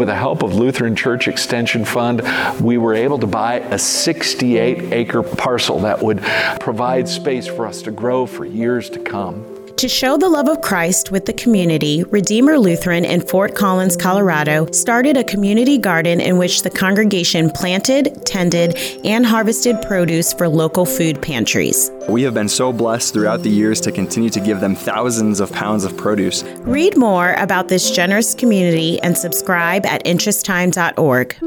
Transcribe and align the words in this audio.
With 0.00 0.08
the 0.08 0.14
help 0.14 0.42
of 0.42 0.54
Lutheran 0.54 0.96
Church 0.96 1.28
Extension 1.28 1.84
Fund, 1.84 2.22
we 2.58 2.78
were 2.78 2.94
able 2.94 3.18
to 3.18 3.26
buy 3.26 3.56
a 3.56 3.78
68 3.78 4.94
acre 4.94 5.22
parcel 5.22 5.80
that 5.80 6.02
would 6.02 6.22
provide 6.58 7.06
space 7.06 7.46
for 7.46 7.66
us 7.66 7.82
to 7.82 7.90
grow 7.90 8.24
for 8.24 8.46
years 8.46 8.88
to 8.88 8.98
come. 8.98 9.59
To 9.80 9.88
show 9.88 10.18
the 10.18 10.28
love 10.28 10.46
of 10.46 10.60
Christ 10.60 11.10
with 11.10 11.24
the 11.24 11.32
community, 11.32 12.04
Redeemer 12.04 12.58
Lutheran 12.58 13.06
in 13.06 13.22
Fort 13.22 13.54
Collins, 13.54 13.96
Colorado, 13.96 14.70
started 14.72 15.16
a 15.16 15.24
community 15.24 15.78
garden 15.78 16.20
in 16.20 16.36
which 16.36 16.64
the 16.64 16.68
congregation 16.68 17.50
planted, 17.50 18.26
tended, 18.26 18.76
and 19.06 19.24
harvested 19.24 19.80
produce 19.80 20.34
for 20.34 20.48
local 20.48 20.84
food 20.84 21.22
pantries. 21.22 21.90
We 22.10 22.22
have 22.24 22.34
been 22.34 22.50
so 22.50 22.74
blessed 22.74 23.14
throughout 23.14 23.42
the 23.42 23.48
years 23.48 23.80
to 23.80 23.90
continue 23.90 24.28
to 24.28 24.40
give 24.40 24.60
them 24.60 24.74
thousands 24.74 25.40
of 25.40 25.50
pounds 25.50 25.84
of 25.84 25.96
produce. 25.96 26.42
Read 26.58 26.98
more 26.98 27.32
about 27.38 27.68
this 27.68 27.90
generous 27.90 28.34
community 28.34 29.00
and 29.00 29.16
subscribe 29.16 29.86
at 29.86 30.04
interesttime.org. 30.04 31.38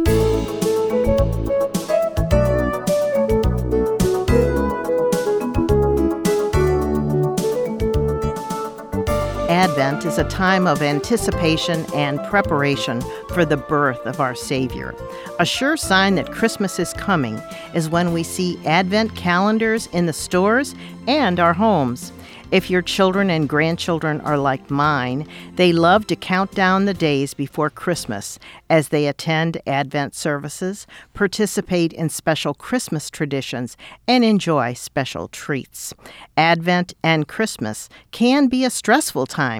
Advent 9.53 10.03
is 10.03 10.17
a 10.17 10.27
time 10.29 10.65
of 10.65 10.81
anticipation 10.81 11.85
and 11.93 12.19
preparation 12.23 13.03
for 13.29 13.45
the 13.45 13.55
birth 13.55 14.03
of 14.07 14.19
our 14.19 14.33
Savior. 14.33 14.95
A 15.37 15.45
sure 15.45 15.77
sign 15.77 16.15
that 16.15 16.31
Christmas 16.31 16.79
is 16.79 16.91
coming 16.93 17.39
is 17.75 17.87
when 17.87 18.13
we 18.13 18.23
see 18.23 18.57
Advent 18.65 19.15
calendars 19.15 19.85
in 19.93 20.07
the 20.07 20.11
stores 20.11 20.73
and 21.05 21.39
our 21.39 21.53
homes. 21.53 22.11
If 22.53 22.69
your 22.69 22.83
children 22.83 23.31
and 23.31 23.49
grandchildren 23.49 24.21
are 24.21 24.37
like 24.37 24.69
mine, 24.69 25.27
they 25.55 25.73
love 25.73 26.05
to 26.07 26.15
count 26.15 26.51
down 26.51 26.85
the 26.85 26.93
days 26.93 27.33
before 27.33 27.71
Christmas 27.71 28.37
as 28.69 28.89
they 28.89 29.07
attend 29.07 29.59
Advent 29.65 30.13
services, 30.13 30.85
participate 31.15 31.93
in 31.93 32.09
special 32.09 32.53
Christmas 32.53 33.09
traditions, 33.09 33.75
and 34.07 34.23
enjoy 34.23 34.73
special 34.73 35.27
treats. 35.29 35.95
Advent 36.37 36.93
and 37.03 37.27
Christmas 37.27 37.89
can 38.11 38.47
be 38.47 38.63
a 38.63 38.69
stressful 38.69 39.25
time. 39.25 39.52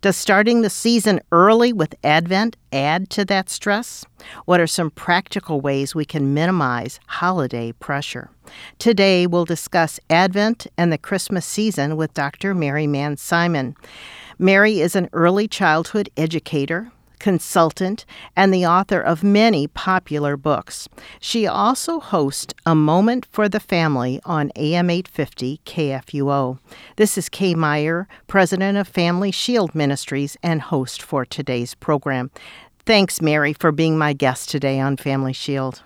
Does 0.00 0.16
starting 0.16 0.62
the 0.62 0.70
season 0.70 1.20
early 1.32 1.72
with 1.72 1.94
Advent 2.04 2.56
add 2.72 3.10
to 3.10 3.24
that 3.26 3.48
stress? 3.48 4.04
What 4.44 4.60
are 4.60 4.66
some 4.66 4.90
practical 4.90 5.60
ways 5.60 5.94
we 5.94 6.04
can 6.04 6.34
minimize 6.34 7.00
holiday 7.06 7.72
pressure? 7.72 8.30
Today, 8.78 9.26
we'll 9.26 9.44
discuss 9.44 10.00
Advent 10.08 10.66
and 10.76 10.92
the 10.92 10.98
Christmas 10.98 11.46
season 11.46 11.96
with 11.96 12.14
Dr. 12.14 12.54
Mary 12.54 12.86
Manz 12.86 13.20
Simon. 13.20 13.74
Mary 14.38 14.80
is 14.80 14.96
an 14.96 15.08
early 15.12 15.46
childhood 15.46 16.08
educator, 16.16 16.90
consultant, 17.20 18.04
and 18.34 18.52
the 18.52 18.66
author 18.66 19.00
of 19.00 19.22
many 19.22 19.68
popular 19.68 20.36
books. 20.36 20.88
She 21.20 21.46
also 21.46 22.00
hosts 22.00 22.52
A 22.66 22.74
Moment 22.74 23.26
for 23.30 23.48
the 23.48 23.60
Family 23.60 24.20
on 24.24 24.50
AM 24.56 24.90
850 24.90 25.60
KFUO. 25.64 26.58
This 26.96 27.16
is 27.16 27.28
Kay 27.28 27.54
Meyer, 27.54 28.08
president 28.26 28.76
of 28.76 28.88
Family 28.88 29.30
Shield 29.30 29.74
Ministries 29.74 30.36
and 30.42 30.62
host 30.62 31.00
for 31.00 31.24
today's 31.24 31.74
program. 31.76 32.32
Thanks, 32.84 33.20
Mary, 33.22 33.52
for 33.52 33.70
being 33.70 33.96
my 33.96 34.12
guest 34.12 34.50
today 34.50 34.80
on 34.80 34.96
Family 34.96 35.32
Shield. 35.32 35.82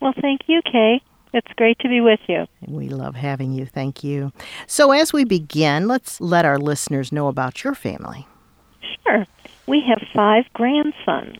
Well, 0.00 0.14
thank 0.20 0.40
you, 0.48 0.60
Kay. 0.64 1.00
It's 1.34 1.52
great 1.56 1.78
to 1.78 1.88
be 1.88 2.00
with 2.00 2.20
you. 2.28 2.46
We 2.66 2.88
love 2.88 3.14
having 3.14 3.52
you. 3.52 3.64
Thank 3.64 4.04
you. 4.04 4.32
So, 4.66 4.90
as 4.90 5.12
we 5.12 5.24
begin, 5.24 5.88
let's 5.88 6.20
let 6.20 6.44
our 6.44 6.58
listeners 6.58 7.12
know 7.12 7.28
about 7.28 7.64
your 7.64 7.74
family. 7.74 8.26
Sure. 9.04 9.26
We 9.66 9.82
have 9.88 10.06
five 10.14 10.44
grandsons, 10.52 11.38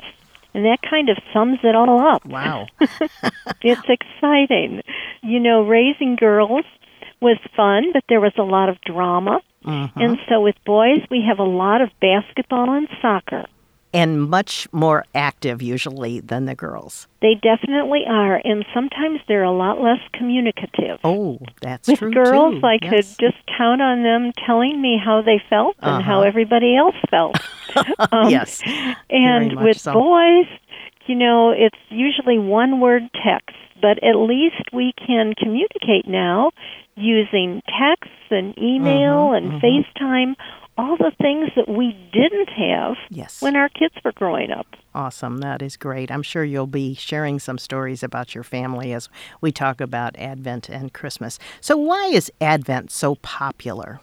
and 0.54 0.64
that 0.64 0.78
kind 0.88 1.08
of 1.08 1.18
sums 1.32 1.58
it 1.62 1.74
all 1.74 2.00
up. 2.00 2.24
Wow. 2.24 2.66
it's 3.60 3.88
exciting. 3.88 4.82
You 5.22 5.40
know, 5.40 5.62
raising 5.62 6.16
girls 6.16 6.64
was 7.20 7.38
fun, 7.56 7.92
but 7.92 8.04
there 8.08 8.20
was 8.20 8.32
a 8.38 8.42
lot 8.42 8.68
of 8.68 8.80
drama. 8.80 9.40
Mm-hmm. 9.64 10.00
And 10.00 10.18
so 10.28 10.40
with 10.40 10.56
boys, 10.64 11.00
we 11.10 11.24
have 11.28 11.38
a 11.38 11.48
lot 11.48 11.80
of 11.80 11.90
basketball 12.00 12.70
and 12.76 12.88
soccer. 13.00 13.46
And 13.94 14.28
much 14.30 14.66
more 14.72 15.04
active 15.14 15.60
usually 15.60 16.20
than 16.20 16.46
the 16.46 16.54
girls. 16.54 17.06
They 17.20 17.34
definitely 17.34 18.04
are, 18.08 18.40
and 18.42 18.64
sometimes 18.72 19.20
they're 19.28 19.42
a 19.44 19.52
lot 19.52 19.80
less 19.82 20.00
communicative. 20.14 20.98
Oh, 21.04 21.38
that's 21.60 21.86
with 21.88 21.98
true. 21.98 22.10
girls, 22.12 22.54
too. 22.60 22.66
I 22.66 22.78
yes. 22.80 22.90
could 23.16 23.26
just 23.30 23.36
count 23.58 23.82
on 23.82 24.02
them 24.02 24.32
telling 24.46 24.80
me 24.80 24.98
how 25.02 25.20
they 25.22 25.40
felt 25.50 25.76
and 25.80 25.90
Uh-huh. 25.96 26.02
how 26.02 26.22
everybody 26.22 26.76
else 26.76 26.96
felt. 27.10 27.36
Um, 28.12 28.28
yes. 28.30 28.60
And 29.10 29.56
with 29.60 29.78
so. 29.80 29.92
boys, 29.92 30.46
you 31.06 31.14
know, 31.14 31.50
it's 31.50 31.78
usually 31.90 32.38
one 32.38 32.80
word 32.80 33.02
text, 33.24 33.56
but 33.80 34.02
at 34.02 34.16
least 34.16 34.62
we 34.72 34.92
can 35.06 35.34
communicate 35.34 36.06
now 36.06 36.50
using 36.96 37.62
texts 37.80 38.12
and 38.30 38.56
email 38.58 39.30
Mhm, 39.30 39.36
and 39.36 39.52
mhm. 39.52 39.60
FaceTime, 39.62 40.34
all 40.82 40.96
the 40.96 41.12
things 41.20 41.48
that 41.56 41.68
we 41.68 41.92
didn't 42.12 42.48
have 42.50 42.96
Yes. 43.08 43.40
when 43.40 43.54
our 43.56 43.68
kids 43.68 43.94
were 44.04 44.12
growing 44.12 44.50
up. 44.50 44.66
Awesome. 44.94 45.38
That 45.38 45.62
is 45.62 45.76
great. 45.76 46.10
I'm 46.10 46.22
sure 46.22 46.44
you'll 46.44 46.66
be 46.66 46.94
sharing 46.94 47.38
some 47.38 47.56
stories 47.56 48.02
about 48.02 48.34
your 48.34 48.44
family 48.44 48.92
as 48.92 49.08
we 49.40 49.52
talk 49.52 49.80
about 49.80 50.16
Advent 50.18 50.68
and 50.68 50.92
Christmas. 50.92 51.38
So, 51.60 51.76
why 51.76 52.06
is 52.12 52.30
Advent 52.40 52.90
so 52.90 53.14
popular? 53.16 54.00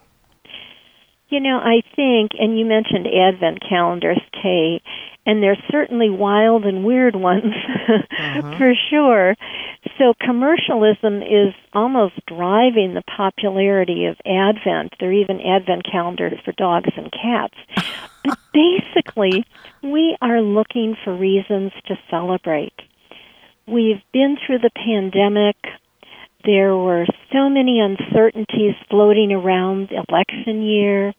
You 1.29 1.39
know, 1.39 1.59
I 1.59 1.81
think, 1.95 2.31
and 2.39 2.57
you 2.57 2.65
mentioned 2.65 3.07
advent 3.07 3.59
calendars, 3.67 4.21
Kay, 4.33 4.81
and 5.25 5.43
there's 5.43 5.61
certainly 5.69 6.09
wild 6.09 6.65
and 6.65 6.83
weird 6.83 7.15
ones 7.15 7.53
uh-huh. 7.87 8.57
for 8.57 8.73
sure. 8.89 9.35
So 9.99 10.13
commercialism 10.19 11.21
is 11.21 11.53
almost 11.73 12.15
driving 12.25 12.95
the 12.95 13.03
popularity 13.15 14.05
of 14.05 14.17
Advent. 14.25 14.95
There 14.99 15.09
are 15.09 15.13
even 15.13 15.39
Advent 15.39 15.83
calendars 15.89 16.39
for 16.43 16.51
dogs 16.53 16.89
and 16.97 17.11
cats. 17.11 17.53
but 18.23 18.39
basically, 18.53 19.45
we 19.83 20.17
are 20.21 20.41
looking 20.41 20.95
for 21.03 21.15
reasons 21.15 21.73
to 21.85 21.95
celebrate. 22.09 22.73
We've 23.67 24.01
been 24.11 24.37
through 24.45 24.59
the 24.59 24.71
pandemic. 24.75 25.57
There 26.45 26.75
were 26.75 27.05
so 27.33 27.49
many 27.49 27.79
uncertainties 27.79 28.75
floating 28.89 29.31
around 29.31 29.89
election 29.91 30.61
year. 30.63 31.13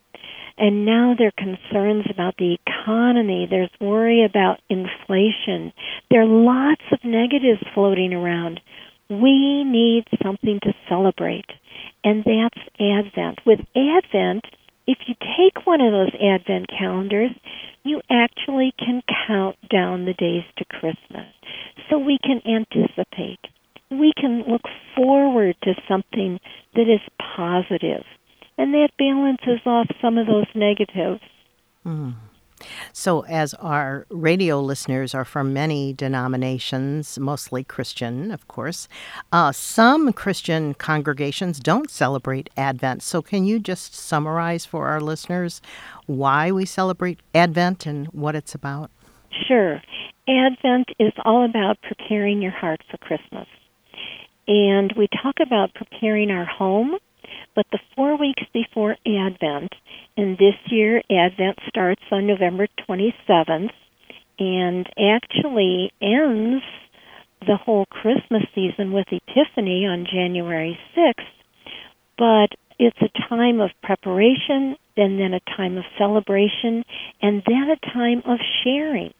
And 0.57 0.85
now 0.85 1.15
there 1.17 1.29
are 1.29 1.45
concerns 1.45 2.05
about 2.11 2.37
the 2.37 2.57
economy. 2.67 3.47
There's 3.49 3.71
worry 3.81 4.25
about 4.25 4.61
inflation. 4.69 5.73
There 6.11 6.23
are 6.23 6.27
lots 6.27 6.83
of 6.93 6.99
negatives 7.03 7.63
floating 7.75 8.13
around. 8.13 8.61
We 9.09 9.65
need 9.65 10.05
something 10.23 10.61
to 10.63 10.75
celebrate. 10.89 11.47
And 12.05 12.25
that's 12.25 12.63
Advent. 12.79 13.41
With 13.47 13.61
Advent, 13.75 14.45
if 14.87 14.99
you 15.07 15.15
take 15.37 15.67
one 15.67 15.81
of 15.81 15.93
those 15.93 16.15
Advent 16.21 16.67
calendars, 16.69 17.31
you 17.83 18.01
actually 18.11 18.73
can 18.79 19.03
count 19.27 19.57
down 19.71 20.05
the 20.05 20.15
days 20.15 20.45
to 20.59 20.65
Christmas. 20.65 21.27
So 21.89 21.99
we 21.99 22.19
can 22.23 22.41
anticipate. 22.47 23.41
We 23.91 24.13
can 24.17 24.45
look 24.49 24.63
forward 24.97 25.57
to 25.63 25.75
something 25.89 26.39
that 26.75 26.89
is. 27.83 28.05
And 28.59 28.75
that 28.75 28.91
balances 28.99 29.61
off 29.67 29.87
some 30.01 30.19
of 30.19 30.27
those 30.27 30.47
negatives. 30.55 31.21
So, 32.93 33.25
as 33.25 33.55
our 33.55 34.07
radio 34.11 34.61
listeners 34.61 35.15
are 35.15 35.25
from 35.25 35.53
many 35.53 35.93
denominations, 35.93 37.19
mostly 37.19 37.65
Christian, 37.65 38.31
of 38.31 38.47
course, 38.49 38.89
uh, 39.33 39.53
some 39.53 40.13
Christian 40.13 40.75
congregations 40.75 41.59
don't 41.59 41.91
celebrate 41.91 42.51
Advent. 42.57 43.03
So, 43.03 43.23
can 43.23 43.45
you 43.45 43.59
just 43.59 43.95
summarize 43.95 44.67
for 44.67 44.89
our 44.89 45.01
listeners 45.01 45.63
why 46.07 46.51
we 46.53 46.67
celebrate 46.67 47.21
Advent 47.35 47.87
and 47.87 48.07
what 48.09 48.35
it's 48.35 48.55
about? 48.55 48.91
Sure. 49.49 49.81
Advent 50.29 50.89
is 50.99 51.13
all 51.25 51.45
about 51.45 51.79
preparing 51.83 52.43
your 52.43 52.53
heart 52.53 52.83
for 52.91 52.99
Christmas. 52.99 53.47
And 54.51 54.93
we 54.97 55.07
talk 55.23 55.37
about 55.41 55.75
preparing 55.75 56.33
our 56.33 56.45
home, 56.45 56.97
but 57.55 57.67
the 57.71 57.79
four 57.95 58.19
weeks 58.19 58.43
before 58.53 58.97
Advent, 59.07 59.73
and 60.17 60.37
this 60.39 60.57
year 60.67 61.01
Advent 61.09 61.57
starts 61.69 62.03
on 62.11 62.27
November 62.27 62.67
27th 62.89 63.71
and 64.41 64.87
actually 64.99 65.93
ends 66.03 66.65
the 67.47 67.57
whole 67.65 67.87
Christmas 67.93 68.43
season 68.53 68.93
with 68.93 69.07
Epiphany 69.13 69.87
on 69.87 70.05
January 70.13 70.77
6th. 70.97 71.23
But 72.19 72.49
it's 72.81 72.99
a 73.03 73.29
time 73.29 73.61
of 73.61 73.71
preparation, 73.85 74.75
and 74.97 75.21
then 75.21 75.33
a 75.33 75.57
time 75.57 75.79
of 75.79 75.85
celebration, 75.97 76.83
and 77.23 77.41
then 77.47 77.69
a 77.71 77.93
time 77.93 78.23
of 78.27 78.41
sharing. 78.65 79.15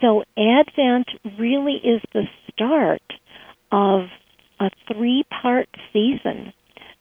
So 0.00 0.24
Advent 0.38 1.08
really 1.38 1.74
is 1.74 2.00
the 2.14 2.24
start 2.50 3.02
of 3.70 4.08
a 4.60 4.70
three 4.92 5.24
part 5.42 5.68
season 5.92 6.52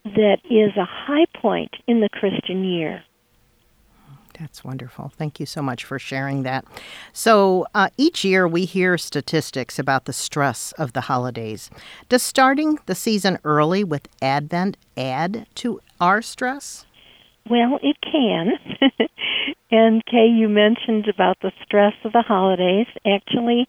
that 0.04 0.38
is 0.46 0.76
a 0.78 0.86
high 0.86 1.26
point 1.42 1.76
in 1.88 2.02
the 2.02 2.10
Christian 2.10 2.64
year. 2.64 3.04
That's 4.40 4.64
wonderful. 4.64 5.12
Thank 5.16 5.40
you 5.40 5.46
so 5.46 5.62
much 5.62 5.86
for 5.86 5.98
sharing 5.98 6.44
that. 6.44 6.66
So, 7.14 7.66
uh, 7.74 7.90
each 7.98 8.26
year 8.26 8.48
we 8.48 8.66
hear 8.66 8.98
statistics 8.98 9.80
about 9.80 10.06
the 10.06 10.14
stress 10.14 10.74
of 10.74 10.94
the 10.94 11.02
holidays. 11.02 11.70
Does 12.10 12.22
starting 12.22 12.78
the 12.86 12.96
season 12.96 13.40
early 13.46 13.84
with 13.84 14.10
Advent 14.22 14.76
add 14.98 15.48
to 15.56 15.80
our 16.02 16.22
stress? 16.22 16.86
Well, 17.50 17.80
it 17.82 17.96
can. 18.02 18.54
and 19.72 20.04
Kay, 20.06 20.28
you 20.28 20.50
mentioned 20.50 21.08
about 21.08 21.38
the 21.42 21.52
stress 21.64 21.94
of 22.04 22.12
the 22.12 22.24
holidays. 22.24 22.88
Actually, 23.06 23.68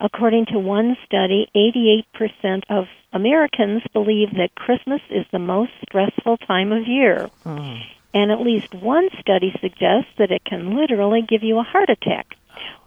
according 0.00 0.46
to 0.46 0.58
one 0.58 0.96
study, 1.04 1.48
88% 1.54 2.62
of 2.68 2.86
Americans 3.12 3.82
believe 3.92 4.30
that 4.36 4.54
Christmas 4.54 5.00
is 5.10 5.26
the 5.32 5.38
most 5.38 5.72
stressful 5.86 6.38
time 6.38 6.72
of 6.72 6.86
year. 6.86 7.30
Hmm. 7.42 7.76
And 8.12 8.30
at 8.30 8.40
least 8.40 8.74
one 8.74 9.08
study 9.20 9.52
suggests 9.60 10.10
that 10.18 10.30
it 10.30 10.44
can 10.44 10.76
literally 10.76 11.22
give 11.22 11.42
you 11.42 11.58
a 11.58 11.64
heart 11.64 11.90
attack. 11.90 12.36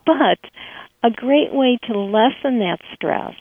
But 0.06 0.40
a 1.04 1.12
great 1.12 1.54
way 1.54 1.78
to 1.84 1.98
lessen 1.98 2.60
that 2.60 2.80
stress 2.94 3.36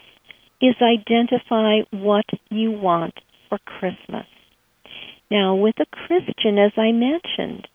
is 0.60 0.74
identify 0.80 1.80
what 1.90 2.26
you 2.50 2.70
want 2.72 3.14
for 3.48 3.58
Christmas. 3.58 4.26
Now, 5.30 5.54
with 5.54 5.74
a 5.80 5.86
Christian, 5.86 6.58
as 6.58 6.72
I 6.76 6.92
mentioned, 6.92 7.68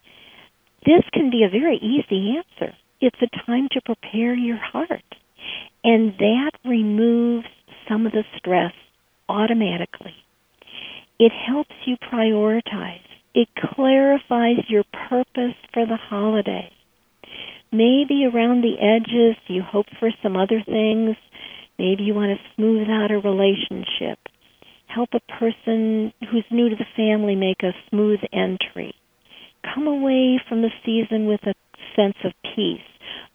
this 0.86 1.04
can 1.14 1.30
be 1.30 1.44
a 1.44 1.50
very 1.50 1.78
easy 1.78 2.38
answer. 2.38 2.76
It's 3.00 3.22
a 3.22 3.46
time 3.46 3.68
to 3.72 3.82
prepare 3.82 4.34
your 4.34 4.58
heart. 4.58 5.04
And 5.84 6.14
that 6.20 6.52
removes 6.66 7.48
some 7.90 8.06
of 8.06 8.12
the 8.12 8.24
stress 8.38 8.74
automatically. 9.28 10.16
It 11.20 11.32
helps 11.32 11.76
you 11.86 11.98
prioritize. 12.12 13.02
It 13.34 13.48
clarifies 13.56 14.58
your 14.68 14.84
purpose 15.10 15.56
for 15.74 15.86
the 15.86 15.98
holiday. 15.98 16.72
Maybe 17.72 18.26
around 18.26 18.62
the 18.62 18.76
edges 18.80 19.38
you 19.48 19.62
hope 19.62 19.86
for 20.00 20.10
some 20.22 20.36
other 20.36 20.62
things. 20.66 21.16
Maybe 21.80 22.04
you 22.04 22.14
want 22.14 22.38
to 22.38 22.56
smooth 22.56 22.90
out 22.90 23.12
a 23.12 23.20
relationship 23.20 24.20
help 24.94 25.10
a 25.14 25.40
person 25.40 26.14
who's 26.32 26.46
new 26.52 26.70
to 26.70 26.76
the 26.76 26.86
family 26.96 27.36
make 27.36 27.64
a 27.64 27.72
smooth 27.90 28.20
entry. 28.34 28.94
Come 29.74 29.88
away 29.88 30.42
from 30.50 30.62
the 30.62 30.72
season 30.86 31.28
with 31.28 31.42
a 31.44 31.54
sense 31.96 32.18
of 32.24 32.34
peace. 32.56 32.80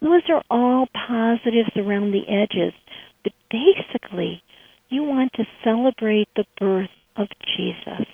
Those 0.00 0.22
are 0.28 0.42
all 0.50 0.86
positives 0.94 1.70
around 1.76 2.12
the 2.12 2.28
edges, 2.28 2.74
but 3.22 3.32
basically, 3.50 4.42
you 4.88 5.02
want 5.02 5.32
to 5.34 5.44
celebrate 5.64 6.28
the 6.36 6.44
birth 6.58 6.90
of 7.16 7.28
Jesus 7.56 8.06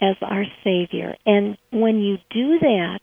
as 0.00 0.16
our 0.22 0.44
Savior. 0.64 1.16
And 1.26 1.58
when 1.70 2.00
you 2.00 2.16
do 2.30 2.58
that, 2.60 3.00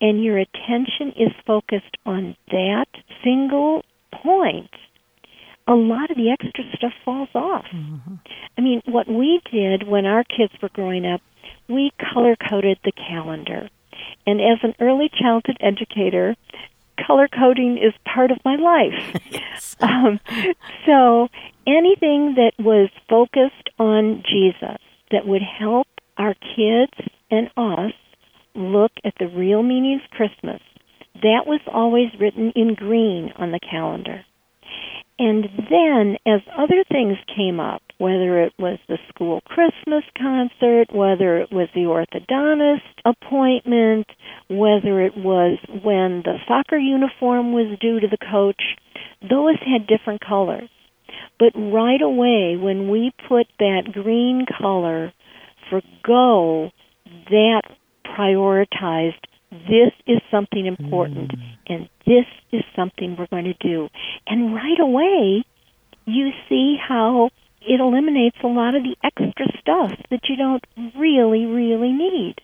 and 0.00 0.22
your 0.22 0.38
attention 0.38 1.12
is 1.16 1.32
focused 1.46 1.96
on 2.04 2.36
that 2.50 2.86
single 3.24 3.82
point, 4.12 4.70
a 5.66 5.72
lot 5.74 6.10
of 6.10 6.16
the 6.16 6.30
extra 6.30 6.64
stuff 6.76 6.92
falls 7.04 7.30
off. 7.34 7.64
Mm-hmm. 7.74 8.14
I 8.56 8.60
mean, 8.60 8.82
what 8.86 9.08
we 9.08 9.40
did 9.50 9.88
when 9.88 10.06
our 10.06 10.22
kids 10.24 10.52
were 10.62 10.68
growing 10.68 11.06
up, 11.06 11.20
we 11.68 11.92
color 12.12 12.36
coded 12.36 12.78
the 12.84 12.92
calendar. 12.92 13.68
And 14.26 14.40
as 14.40 14.58
an 14.62 14.74
early 14.80 15.08
childhood 15.08 15.56
educator, 15.60 16.36
color 17.04 17.28
coding 17.28 17.78
is 17.78 17.92
part 18.04 18.30
of 18.30 18.38
my 18.44 18.56
life. 18.56 19.20
yes. 19.30 19.76
um, 19.80 20.20
so 20.86 21.28
anything 21.66 22.34
that 22.36 22.52
was 22.58 22.90
focused 23.08 23.70
on 23.78 24.22
Jesus 24.28 24.78
that 25.10 25.26
would 25.26 25.42
help 25.42 25.86
our 26.16 26.34
kids 26.34 26.92
and 27.30 27.48
us 27.56 27.92
look 28.54 28.92
at 29.04 29.14
the 29.18 29.28
real 29.28 29.62
meaning 29.62 30.00
of 30.02 30.10
Christmas, 30.10 30.60
that 31.22 31.46
was 31.46 31.60
always 31.72 32.08
written 32.18 32.52
in 32.54 32.74
green 32.74 33.32
on 33.36 33.52
the 33.52 33.60
calendar. 33.60 34.24
And 35.18 35.48
then, 35.70 36.16
as 36.26 36.42
other 36.58 36.84
things 36.90 37.16
came 37.34 37.58
up, 37.58 37.82
whether 37.96 38.42
it 38.42 38.52
was 38.58 38.78
the 38.86 38.98
school 39.08 39.40
Christmas 39.46 40.04
concert, 40.18 40.92
whether 40.92 41.38
it 41.38 41.50
was 41.50 41.68
the 41.74 41.84
orthodontist 41.88 42.82
appointment, 43.04 44.06
whether 44.48 45.00
it 45.00 45.16
was 45.16 45.58
when 45.68 46.22
the 46.24 46.38
soccer 46.46 46.76
uniform 46.76 47.52
was 47.52 47.78
due 47.80 48.00
to 48.00 48.06
the 48.08 48.18
coach, 48.30 48.62
those 49.22 49.56
had 49.60 49.86
different 49.86 50.20
colors. 50.20 50.68
But 51.38 51.52
right 51.54 52.00
away, 52.00 52.56
when 52.56 52.88
we 52.88 53.12
put 53.28 53.46
that 53.58 53.92
green 53.92 54.46
color 54.58 55.12
for 55.68 55.82
go, 56.04 56.70
that 57.28 57.62
prioritized 58.06 59.20
this 59.50 59.92
is 60.06 60.18
something 60.30 60.66
important 60.66 61.30
mm. 61.30 61.42
and 61.66 61.88
this 62.06 62.26
is 62.52 62.62
something 62.74 63.16
we're 63.16 63.26
going 63.28 63.44
to 63.44 63.54
do. 63.54 63.88
And 64.26 64.54
right 64.54 64.80
away, 64.80 65.44
you 66.04 66.30
see 66.48 66.76
how 66.76 67.30
it 67.60 67.80
eliminates 67.80 68.36
a 68.42 68.48
lot 68.48 68.74
of 68.74 68.82
the 68.82 68.96
extra 69.02 69.46
stuff 69.60 69.92
that 70.10 70.20
you 70.28 70.36
don't 70.36 70.64
really, 70.96 71.46
really 71.46 71.92
need. 71.92 72.36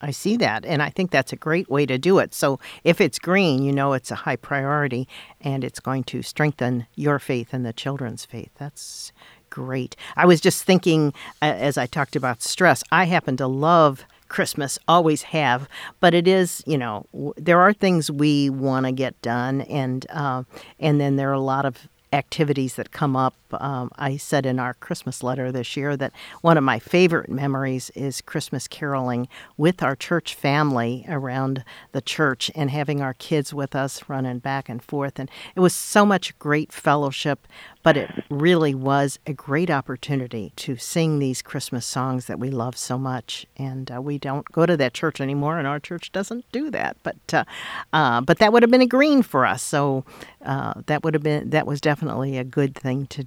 I 0.00 0.10
see 0.10 0.36
that, 0.36 0.64
and 0.64 0.82
I 0.82 0.90
think 0.90 1.10
that's 1.10 1.32
a 1.32 1.36
great 1.36 1.68
way 1.68 1.86
to 1.86 1.98
do 1.98 2.18
it. 2.18 2.34
So, 2.34 2.60
if 2.84 3.00
it's 3.00 3.18
green, 3.18 3.62
you 3.62 3.72
know 3.72 3.92
it's 3.94 4.10
a 4.10 4.16
high 4.16 4.36
priority 4.36 5.08
and 5.40 5.64
it's 5.64 5.80
going 5.80 6.04
to 6.04 6.22
strengthen 6.22 6.86
your 6.94 7.18
faith 7.18 7.52
and 7.52 7.66
the 7.66 7.72
children's 7.72 8.24
faith. 8.24 8.50
That's 8.58 9.12
great. 9.50 9.96
I 10.16 10.26
was 10.26 10.40
just 10.40 10.64
thinking 10.64 11.12
as 11.42 11.76
I 11.76 11.86
talked 11.86 12.16
about 12.16 12.42
stress, 12.42 12.84
I 12.92 13.04
happen 13.04 13.36
to 13.38 13.46
love 13.46 14.04
Christmas, 14.28 14.78
always 14.86 15.22
have. 15.22 15.68
But 16.00 16.14
it 16.14 16.28
is, 16.28 16.62
you 16.66 16.78
know, 16.78 17.06
there 17.36 17.60
are 17.60 17.72
things 17.72 18.10
we 18.10 18.50
want 18.50 18.86
to 18.86 18.92
get 18.92 19.20
done, 19.22 19.62
and 19.62 20.06
uh, 20.10 20.44
and 20.78 21.00
then 21.00 21.16
there 21.16 21.30
are 21.30 21.34
a 21.34 21.40
lot 21.40 21.64
of 21.64 21.88
activities 22.12 22.74
that 22.74 22.92
come 22.92 23.16
up. 23.16 23.34
Um, 23.52 23.90
I 23.96 24.16
said 24.16 24.46
in 24.46 24.58
our 24.58 24.74
Christmas 24.74 25.22
letter 25.22 25.50
this 25.50 25.76
year 25.76 25.96
that 25.96 26.12
one 26.42 26.56
of 26.56 26.64
my 26.64 26.78
favorite 26.78 27.30
memories 27.30 27.90
is 27.94 28.20
Christmas 28.20 28.68
caroling 28.68 29.28
with 29.56 29.82
our 29.82 29.96
church 29.96 30.34
family 30.34 31.04
around 31.08 31.64
the 31.92 32.00
church 32.00 32.50
and 32.54 32.70
having 32.70 33.00
our 33.00 33.14
kids 33.14 33.54
with 33.54 33.74
us 33.74 34.08
running 34.08 34.38
back 34.38 34.68
and 34.68 34.82
forth. 34.82 35.18
And 35.18 35.30
it 35.54 35.60
was 35.60 35.74
so 35.74 36.04
much 36.04 36.38
great 36.38 36.72
fellowship, 36.72 37.46
but 37.82 37.96
it 37.96 38.10
really 38.28 38.74
was 38.74 39.18
a 39.26 39.32
great 39.32 39.70
opportunity 39.70 40.52
to 40.56 40.76
sing 40.76 41.18
these 41.18 41.42
Christmas 41.42 41.86
songs 41.86 42.26
that 42.26 42.38
we 42.38 42.50
love 42.50 42.76
so 42.76 42.98
much. 42.98 43.46
And 43.56 43.90
uh, 43.90 44.02
we 44.02 44.18
don't 44.18 44.50
go 44.52 44.66
to 44.66 44.76
that 44.76 44.94
church 44.94 45.20
anymore, 45.20 45.58
and 45.58 45.66
our 45.66 45.80
church 45.80 46.12
doesn't 46.12 46.44
do 46.52 46.70
that. 46.70 46.96
But 47.02 47.16
uh, 47.32 47.44
uh, 47.92 48.20
but 48.20 48.38
that 48.38 48.52
would 48.52 48.62
have 48.62 48.70
been 48.70 48.82
a 48.82 48.86
green 48.86 49.22
for 49.22 49.46
us. 49.46 49.62
So 49.62 50.04
uh, 50.44 50.74
that 50.86 51.02
would 51.02 51.14
have 51.14 51.22
been 51.22 51.50
that 51.50 51.66
was 51.66 51.80
definitely 51.80 52.36
a 52.36 52.44
good 52.44 52.74
thing 52.74 53.06
to 53.08 53.24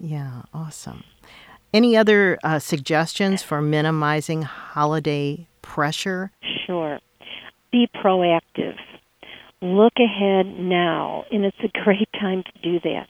Yeah, 0.00 0.42
awesome. 0.52 1.04
Any 1.72 1.96
other 1.96 2.38
uh, 2.44 2.58
suggestions 2.58 3.42
for 3.42 3.62
minimizing 3.62 4.42
holiday 4.42 5.46
pressure? 5.62 6.30
Sure. 6.66 6.98
Be 7.70 7.88
proactive 7.94 8.76
look 9.62 9.94
ahead 9.96 10.46
now, 10.58 11.24
and 11.30 11.44
it's 11.44 11.56
a 11.62 11.84
great 11.84 12.08
time 12.20 12.42
to 12.42 12.62
do 12.62 12.80
that. 12.80 13.08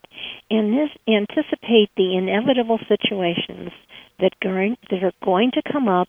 And 0.51 0.73
this 0.73 0.91
anticipate 1.09 1.91
the 1.97 2.17
inevitable 2.17 2.79
situations 2.87 3.71
that 4.21 4.33
going 4.43 4.77
that 4.91 5.03
are 5.03 5.13
going 5.25 5.51
to 5.53 5.73
come 5.73 5.89
up, 5.89 6.09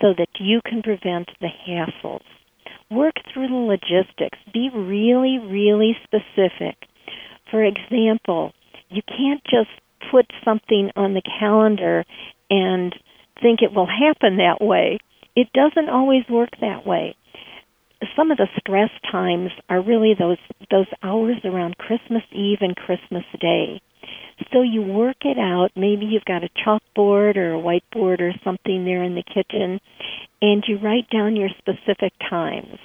so 0.00 0.14
that 0.16 0.28
you 0.38 0.60
can 0.64 0.82
prevent 0.82 1.30
the 1.40 1.48
hassles. 1.66 2.22
Work 2.90 3.14
through 3.32 3.48
the 3.48 3.54
logistics. 3.54 4.38
Be 4.52 4.70
really, 4.72 5.38
really 5.38 5.96
specific. 6.04 6.76
For 7.50 7.64
example, 7.64 8.52
you 8.90 9.02
can't 9.02 9.42
just 9.44 9.70
put 10.10 10.26
something 10.44 10.90
on 10.96 11.14
the 11.14 11.22
calendar 11.38 12.04
and 12.48 12.94
think 13.40 13.60
it 13.62 13.72
will 13.72 13.86
happen 13.86 14.36
that 14.38 14.60
way. 14.60 14.98
It 15.36 15.48
doesn't 15.52 15.88
always 15.88 16.24
work 16.28 16.50
that 16.60 16.86
way 16.86 17.16
some 18.16 18.30
of 18.30 18.38
the 18.38 18.48
stress 18.58 18.90
times 19.10 19.50
are 19.68 19.82
really 19.82 20.14
those 20.18 20.38
those 20.70 20.86
hours 21.02 21.36
around 21.44 21.76
Christmas 21.78 22.22
Eve 22.32 22.58
and 22.60 22.76
Christmas 22.76 23.24
Day. 23.40 23.80
So 24.52 24.62
you 24.62 24.82
work 24.82 25.18
it 25.22 25.38
out. 25.38 25.70
Maybe 25.76 26.06
you've 26.06 26.24
got 26.24 26.44
a 26.44 26.48
chalkboard 26.48 27.36
or 27.36 27.54
a 27.54 27.60
whiteboard 27.60 28.20
or 28.20 28.32
something 28.42 28.84
there 28.84 29.02
in 29.02 29.14
the 29.14 29.22
kitchen, 29.22 29.80
and 30.40 30.64
you 30.66 30.78
write 30.78 31.10
down 31.10 31.36
your 31.36 31.50
specific 31.58 32.12
times. 32.28 32.78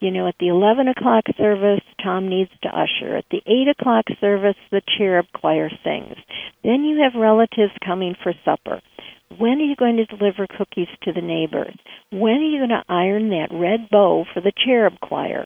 You 0.00 0.10
know, 0.10 0.26
at 0.26 0.36
the 0.40 0.48
11 0.48 0.88
o'clock 0.88 1.24
service, 1.36 1.82
Tom 2.02 2.28
needs 2.28 2.50
to 2.62 2.68
usher. 2.68 3.16
At 3.16 3.26
the 3.30 3.42
8 3.46 3.68
o'clock 3.78 4.06
service, 4.18 4.56
the 4.70 4.80
cherub 4.96 5.26
choir 5.34 5.68
sings. 5.84 6.16
Then 6.64 6.84
you 6.84 7.02
have 7.02 7.20
relatives 7.20 7.72
coming 7.84 8.14
for 8.22 8.32
supper. 8.42 8.80
When 9.38 9.58
are 9.58 9.64
you 9.64 9.76
going 9.76 9.96
to 9.96 10.06
deliver 10.06 10.46
cookies 10.46 10.88
to 11.02 11.12
the 11.12 11.20
neighbors? 11.20 11.76
When 12.10 12.36
are 12.36 12.48
you 12.48 12.58
going 12.58 12.70
to 12.70 12.84
iron 12.88 13.28
that 13.30 13.48
red 13.52 13.90
bow 13.90 14.24
for 14.32 14.40
the 14.40 14.52
cherub 14.64 14.94
choir? 15.00 15.44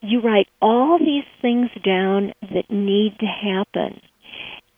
You 0.00 0.20
write 0.22 0.48
all 0.62 0.98
these 0.98 1.28
things 1.42 1.68
down 1.84 2.32
that 2.40 2.70
need 2.70 3.18
to 3.20 3.26
happen. 3.26 4.00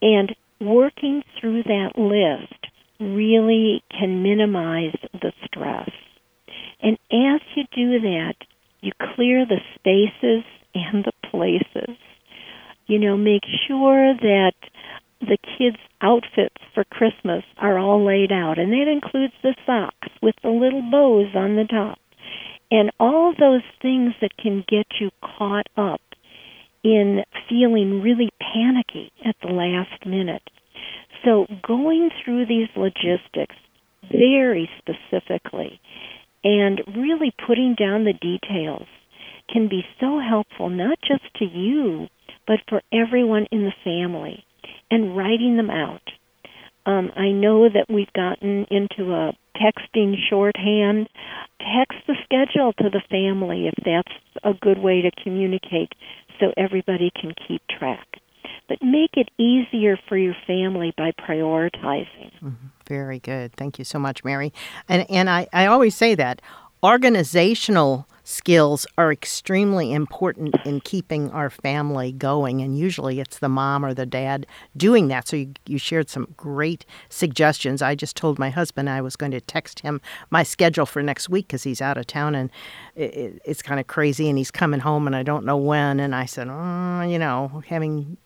And 0.02 0.34
working 0.60 1.22
through 1.40 1.62
that 1.64 1.92
list 1.96 2.66
really 2.98 3.82
can 3.90 4.22
minimize 4.22 4.96
the 5.12 5.32
stress. 5.44 5.90
And 6.82 6.98
as 7.12 7.40
you 7.54 7.64
do 7.74 8.00
that, 8.00 8.34
You 8.80 8.92
clear 9.14 9.44
the 9.46 9.60
spaces 9.74 10.44
and 10.74 11.04
the 11.04 11.12
places. 11.30 11.96
You 12.86 12.98
know, 12.98 13.16
make 13.16 13.44
sure 13.68 14.14
that 14.14 14.52
the 15.20 15.38
kids' 15.58 15.76
outfits 16.00 16.56
for 16.74 16.84
Christmas 16.84 17.44
are 17.58 17.78
all 17.78 18.04
laid 18.04 18.32
out, 18.32 18.58
and 18.58 18.72
that 18.72 18.88
includes 18.90 19.34
the 19.42 19.54
socks 19.66 20.08
with 20.22 20.34
the 20.42 20.50
little 20.50 20.82
bows 20.90 21.34
on 21.34 21.56
the 21.56 21.66
top. 21.68 21.98
And 22.70 22.90
all 22.98 23.34
those 23.38 23.62
things 23.82 24.14
that 24.20 24.36
can 24.36 24.64
get 24.68 24.86
you 25.00 25.10
caught 25.22 25.66
up 25.76 26.00
in 26.82 27.24
feeling 27.48 28.00
really 28.00 28.30
panicky 28.40 29.12
at 29.24 29.36
the 29.42 29.52
last 29.52 30.06
minute. 30.06 30.48
So, 31.24 31.46
going 31.66 32.10
through 32.24 32.46
these 32.46 32.68
logistics 32.74 33.56
very 34.10 34.70
specifically 34.78 35.80
and 36.44 36.80
really 36.96 37.32
putting 37.46 37.74
down 37.74 38.04
the 38.04 38.12
details 38.12 38.86
can 39.52 39.68
be 39.68 39.84
so 39.98 40.20
helpful, 40.20 40.68
not 40.68 40.98
just 41.06 41.24
to 41.36 41.44
you, 41.44 42.08
but 42.46 42.60
for 42.68 42.80
everyone 42.92 43.46
in 43.50 43.64
the 43.64 43.72
family, 43.84 44.44
and 44.90 45.16
writing 45.16 45.56
them 45.56 45.70
out. 45.70 46.02
Um, 46.86 47.10
I 47.16 47.30
know 47.30 47.68
that 47.68 47.86
we've 47.88 48.12
gotten 48.14 48.66
into 48.70 49.12
a 49.12 49.32
texting 49.56 50.14
shorthand. 50.28 51.08
Text 51.58 51.98
the 52.06 52.16
schedule 52.24 52.72
to 52.74 52.90
the 52.90 53.02
family 53.10 53.68
if 53.68 53.74
that's 53.84 54.16
a 54.42 54.54
good 54.54 54.78
way 54.78 55.02
to 55.02 55.22
communicate 55.22 55.92
so 56.38 56.52
everybody 56.56 57.12
can 57.20 57.34
keep 57.46 57.60
track. 57.68 58.06
But 58.70 58.84
make 58.84 59.16
it 59.16 59.30
easier 59.36 59.98
for 60.08 60.16
your 60.16 60.36
family 60.46 60.94
by 60.96 61.10
prioritizing. 61.10 62.30
Mm-hmm. 62.40 62.66
Very 62.86 63.18
good. 63.18 63.52
Thank 63.56 63.80
you 63.80 63.84
so 63.84 63.98
much, 63.98 64.22
Mary. 64.22 64.52
And 64.88 65.10
and 65.10 65.28
I, 65.28 65.48
I 65.52 65.66
always 65.66 65.96
say 65.96 66.14
that 66.14 66.40
organizational 66.80 68.06
skills 68.30 68.86
are 68.96 69.12
extremely 69.12 69.92
important 69.92 70.54
in 70.64 70.80
keeping 70.80 71.30
our 71.30 71.50
family 71.50 72.12
going. 72.12 72.62
And 72.62 72.78
usually 72.78 73.20
it's 73.20 73.38
the 73.38 73.48
mom 73.48 73.84
or 73.84 73.92
the 73.92 74.06
dad 74.06 74.46
doing 74.76 75.08
that. 75.08 75.26
So 75.26 75.36
you, 75.36 75.52
you 75.66 75.78
shared 75.78 76.08
some 76.08 76.32
great 76.36 76.86
suggestions. 77.08 77.82
I 77.82 77.94
just 77.94 78.16
told 78.16 78.38
my 78.38 78.50
husband 78.50 78.88
I 78.88 79.00
was 79.00 79.16
going 79.16 79.32
to 79.32 79.40
text 79.40 79.80
him 79.80 80.00
my 80.30 80.42
schedule 80.42 80.86
for 80.86 81.02
next 81.02 81.28
week 81.28 81.48
because 81.48 81.64
he's 81.64 81.82
out 81.82 81.98
of 81.98 82.06
town 82.06 82.34
and 82.34 82.50
it, 82.94 83.14
it, 83.14 83.42
it's 83.44 83.62
kind 83.62 83.80
of 83.80 83.86
crazy 83.88 84.28
and 84.28 84.38
he's 84.38 84.50
coming 84.50 84.80
home 84.80 85.06
and 85.06 85.16
I 85.16 85.22
don't 85.22 85.44
know 85.44 85.56
when. 85.56 85.98
And 85.98 86.14
I 86.14 86.26
said, 86.26 86.48
oh, 86.48 87.02
you 87.02 87.18
know, 87.18 87.62
having 87.66 88.16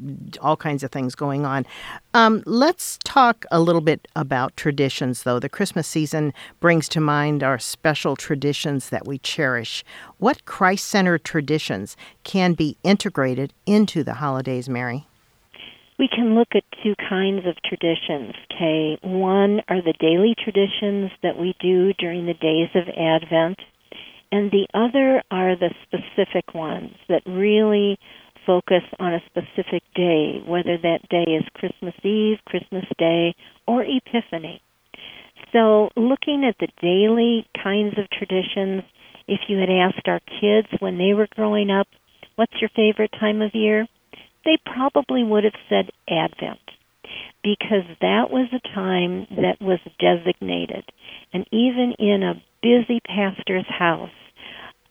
all 0.41 0.57
kinds 0.57 0.83
of 0.83 0.93
things 0.93 1.15
going 1.15 1.47
on. 1.47 1.65
Um, 2.13 2.43
let's 2.47 2.99
talk 3.05 3.47
a 3.51 3.61
little 3.61 3.81
bit 3.81 4.07
about 4.15 4.57
traditions, 4.57 5.23
though. 5.23 5.39
The 5.39 5.49
Christmas 5.49 5.89
season 5.89 6.35
brings 6.61 6.89
to 6.91 7.01
mind 7.01 7.43
our 7.43 7.59
special 7.59 8.17
traditions 8.17 8.91
that 8.91 9.07
we 9.07 9.19
cherish. 9.19 9.83
What 10.19 10.45
Christ 10.45 10.87
centered 10.87 11.25
traditions 11.25 11.97
can 12.23 12.55
be 12.55 12.77
integrated 12.83 13.53
into 13.67 14.05
the 14.05 14.15
holidays, 14.15 14.69
Mary? 14.69 15.07
We 15.99 16.09
can 16.09 16.35
look 16.35 16.49
at 16.55 16.65
two 16.83 16.95
kinds 17.09 17.47
of 17.47 17.55
traditions, 17.63 18.35
Kay. 18.51 18.99
One 19.03 19.61
are 19.69 19.81
the 19.81 19.95
daily 20.01 20.35
traditions 20.43 21.13
that 21.23 21.39
we 21.39 21.55
do 21.61 21.93
during 21.95 22.27
the 22.27 22.35
days 22.35 22.71
of 22.75 22.89
Advent, 22.89 23.59
and 24.33 24.51
the 24.51 24.67
other 24.75 25.23
are 25.31 25.55
the 25.55 25.71
specific 25.87 26.53
ones 26.55 26.95
that 27.09 27.23
really 27.27 27.99
focus 28.45 28.83
on 28.99 29.15
a 29.15 29.23
specific 29.27 29.83
day, 29.95 30.43
whether 30.47 30.77
that 30.77 31.09
day 31.09 31.25
is 31.31 31.45
Christmas 31.55 31.95
Eve, 32.03 32.39
Christmas 32.47 32.85
Day, 32.99 33.35
or 33.67 33.85
Epiphany. 33.85 34.61
So, 35.53 35.91
looking 35.97 36.45
at 36.45 36.57
the 36.59 36.69
daily 36.83 37.47
kinds 37.63 37.97
of 37.99 38.11
traditions, 38.11 38.83
if 39.27 39.41
you 39.49 39.59
had 39.59 39.71
asked 39.71 40.07
our 40.07 40.21
kids 40.41 40.69
when 40.81 40.99
they 40.99 41.15
were 41.15 41.29
growing 41.35 41.71
up, 41.71 41.89
what's 42.37 42.61
your 42.61 42.71
favorite 42.75 43.13
time 43.19 43.43
of 43.43 43.55
year? 43.55 43.87
They 44.45 44.59
probably 44.65 45.23
would 45.25 45.45
have 45.45 45.55
said 45.69 45.91
Advent 46.09 46.61
because 47.43 47.85
that 48.01 48.31
was 48.31 48.49
a 48.53 48.75
time 48.75 49.27
that 49.31 49.57
was 49.61 49.79
designated. 49.99 50.85
And 51.33 51.47
even 51.53 51.95
in 51.99 52.23
a 52.23 52.43
busy 52.63 53.01
pastor's 53.07 53.67
house, 53.69 54.11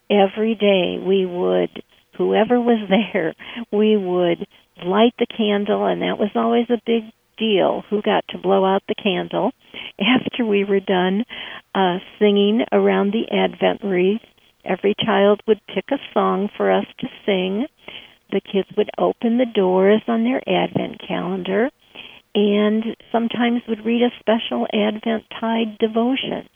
every 0.10 0.56
day 0.56 1.04
we 1.04 1.26
would, 1.26 1.84
whoever 2.18 2.60
was 2.60 2.88
there, 3.14 3.34
we 3.72 3.98
would 3.98 4.48
light 4.86 5.14
the 5.20 5.28
candle, 5.28 5.86
and 5.86 6.02
that 6.02 6.20
was 6.20 6.32
always 6.36 6.68
a 6.70 6.82
big 6.86 7.04
deal 7.38 7.84
who 7.90 8.02
got 8.02 8.24
to 8.30 8.38
blow 8.38 8.64
out 8.66 8.84
the 8.88 8.96
candle 8.96 9.52
after 10.04 10.46
we 10.46 10.64
were 10.64 10.80
done 10.80 11.24
uh, 11.76 11.98
singing 12.20 12.62
around 12.72 13.12
the 13.12 13.26
Advent 13.32 13.84
wreath. 13.84 14.22
Every 14.66 14.96
child 15.04 15.42
would 15.48 15.60
pick 15.68 15.86
a 15.92 15.98
song 16.14 16.50
for 16.56 16.72
us 16.72 16.86
to 17.00 17.08
sing. 17.26 17.66
The 18.32 18.42
kids 18.42 18.70
would 18.78 18.90
open 18.98 19.38
the 19.38 19.46
doors 19.46 20.02
on 20.08 20.24
their 20.24 20.42
Advent 20.48 21.02
calendar 21.06 21.70
and 22.36 22.84
sometimes 23.12 23.62
would 23.68 23.86
read 23.86 24.02
a 24.02 24.20
special 24.20 24.66
Advent 24.74 25.24
tide 25.40 25.78
devotion. 25.80 26.50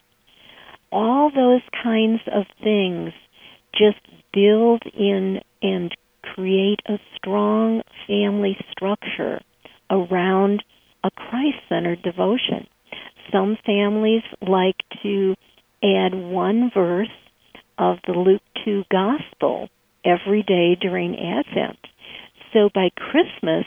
All 0.91 1.29
those 1.29 1.61
kinds 1.83 2.21
of 2.33 2.45
things 2.63 3.11
just 3.73 3.99
build 4.33 4.81
in 4.97 5.39
and 5.61 5.95
create 6.23 6.79
a 6.87 6.97
strong 7.15 7.81
family 8.07 8.57
structure 8.71 9.41
around 9.89 10.63
a 11.03 11.11
Christ 11.11 11.57
centered 11.69 12.01
devotion. 12.01 12.67
Some 13.31 13.57
families 13.65 14.23
like 14.41 14.77
to 15.03 15.35
add 15.83 16.13
one 16.13 16.71
verse 16.73 17.07
of 17.77 17.97
the 18.05 18.13
Luke 18.13 18.41
2 18.65 18.83
gospel 18.91 19.69
every 20.05 20.43
day 20.43 20.75
during 20.79 21.15
Advent. 21.15 21.79
So 22.53 22.69
by 22.73 22.89
Christmas, 22.95 23.65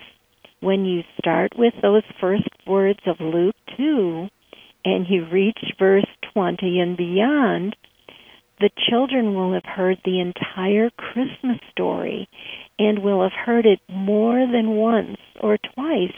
when 0.61 0.85
you 0.85 1.03
start 1.19 1.53
with 1.57 1.75
those 1.83 2.03
first 2.21 2.49
words 2.67 3.01
of 3.07 3.17
Luke 3.21 3.57
2 3.77 4.29
and 4.85 5.07
you 5.09 5.27
reach 5.31 5.59
verse 5.79 6.07
20 6.33 6.81
and 6.81 6.97
beyond, 6.97 7.77
the 8.61 8.71
children 8.91 9.35
will 9.35 9.55
have 9.55 9.65
heard 9.65 9.99
the 10.05 10.21
entire 10.21 10.91
Christmas 10.91 11.59
story 11.71 12.29
and 12.79 13.03
will 13.03 13.23
have 13.23 13.33
heard 13.33 13.67
it 13.67 13.81
more 13.89 14.47
than 14.47 14.71
once 14.71 15.17
or 15.41 15.59
twice, 15.75 16.15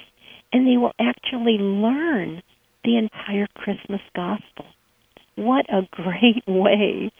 and 0.52 0.66
they 0.66 0.76
will 0.76 0.92
actually 0.98 1.58
learn 1.58 2.42
the 2.84 2.96
entire 2.96 3.46
Christmas 3.54 4.00
gospel. 4.14 4.66
What 5.36 5.66
a 5.68 5.88
great 5.90 6.42
way 6.46 7.10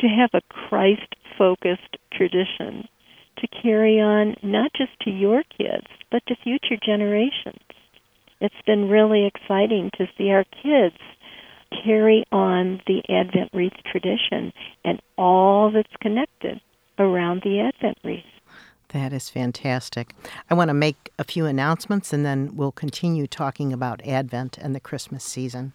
to 0.00 0.06
have 0.06 0.30
a 0.34 0.40
Christ 0.52 1.14
focused 1.38 1.96
tradition 2.12 2.88
to 3.38 3.62
carry 3.62 4.00
on 4.00 4.36
not 4.42 4.72
just 4.76 4.92
to 5.02 5.10
your 5.10 5.42
kids, 5.56 5.86
but 6.10 6.22
to 6.26 6.36
future 6.42 6.76
generations. 6.84 7.60
It's 8.40 8.54
been 8.66 8.88
really 8.88 9.26
exciting 9.26 9.90
to 9.98 10.06
see 10.16 10.30
our 10.30 10.44
kids 10.62 10.96
carry 11.84 12.24
on 12.32 12.80
the 12.86 13.02
Advent 13.08 13.50
wreath 13.52 13.72
tradition 13.90 14.52
and 14.84 15.00
all 15.16 15.70
that's 15.70 15.88
connected 16.00 16.60
around 16.98 17.42
the 17.42 17.60
Advent 17.60 17.98
wreath. 18.04 18.24
That 18.92 19.12
is 19.12 19.30
fantastic. 19.30 20.14
I 20.50 20.54
want 20.54 20.68
to 20.68 20.74
make 20.74 21.12
a 21.18 21.24
few 21.24 21.46
announcements 21.46 22.12
and 22.12 22.26
then 22.26 22.54
we'll 22.54 22.72
continue 22.72 23.26
talking 23.26 23.72
about 23.72 24.06
Advent 24.06 24.58
and 24.58 24.74
the 24.74 24.80
Christmas 24.80 25.24
season. 25.24 25.72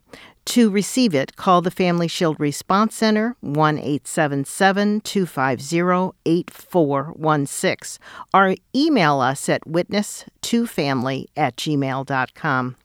To 0.45 0.71
receive 0.71 1.13
it, 1.13 1.35
call 1.35 1.61
the 1.61 1.69
Family 1.69 2.07
Shield 2.07 2.39
Response 2.39 2.95
Center 2.95 3.35
1 3.41 3.77
877 3.77 5.01
250 5.01 6.17
8416 6.25 8.03
or 8.33 8.55
email 8.75 9.19
us 9.19 9.47
at 9.49 9.67
witness2family 9.67 11.25
at 11.37 11.57
gmail.com. 11.57 12.75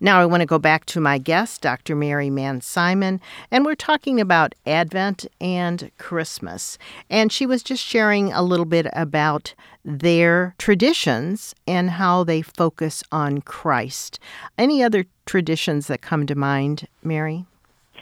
Now, 0.00 0.20
I 0.20 0.26
want 0.26 0.40
to 0.40 0.46
go 0.46 0.58
back 0.58 0.84
to 0.86 1.00
my 1.00 1.18
guest, 1.18 1.60
Dr. 1.62 1.94
Mary 1.94 2.30
Manz 2.30 2.66
Simon, 2.66 3.20
and 3.50 3.64
we're 3.64 3.74
talking 3.74 4.20
about 4.20 4.54
Advent 4.66 5.26
and 5.40 5.90
Christmas. 5.98 6.78
And 7.10 7.32
she 7.32 7.46
was 7.46 7.62
just 7.62 7.84
sharing 7.84 8.32
a 8.32 8.42
little 8.42 8.66
bit 8.66 8.86
about 8.92 9.54
their 9.84 10.54
traditions 10.58 11.54
and 11.66 11.90
how 11.90 12.24
they 12.24 12.42
focus 12.42 13.02
on 13.10 13.40
Christ. 13.40 14.18
Any 14.58 14.82
other 14.82 15.06
traditions 15.26 15.86
that 15.86 16.02
come 16.02 16.26
to 16.26 16.34
mind, 16.34 16.86
Mary? 17.02 17.46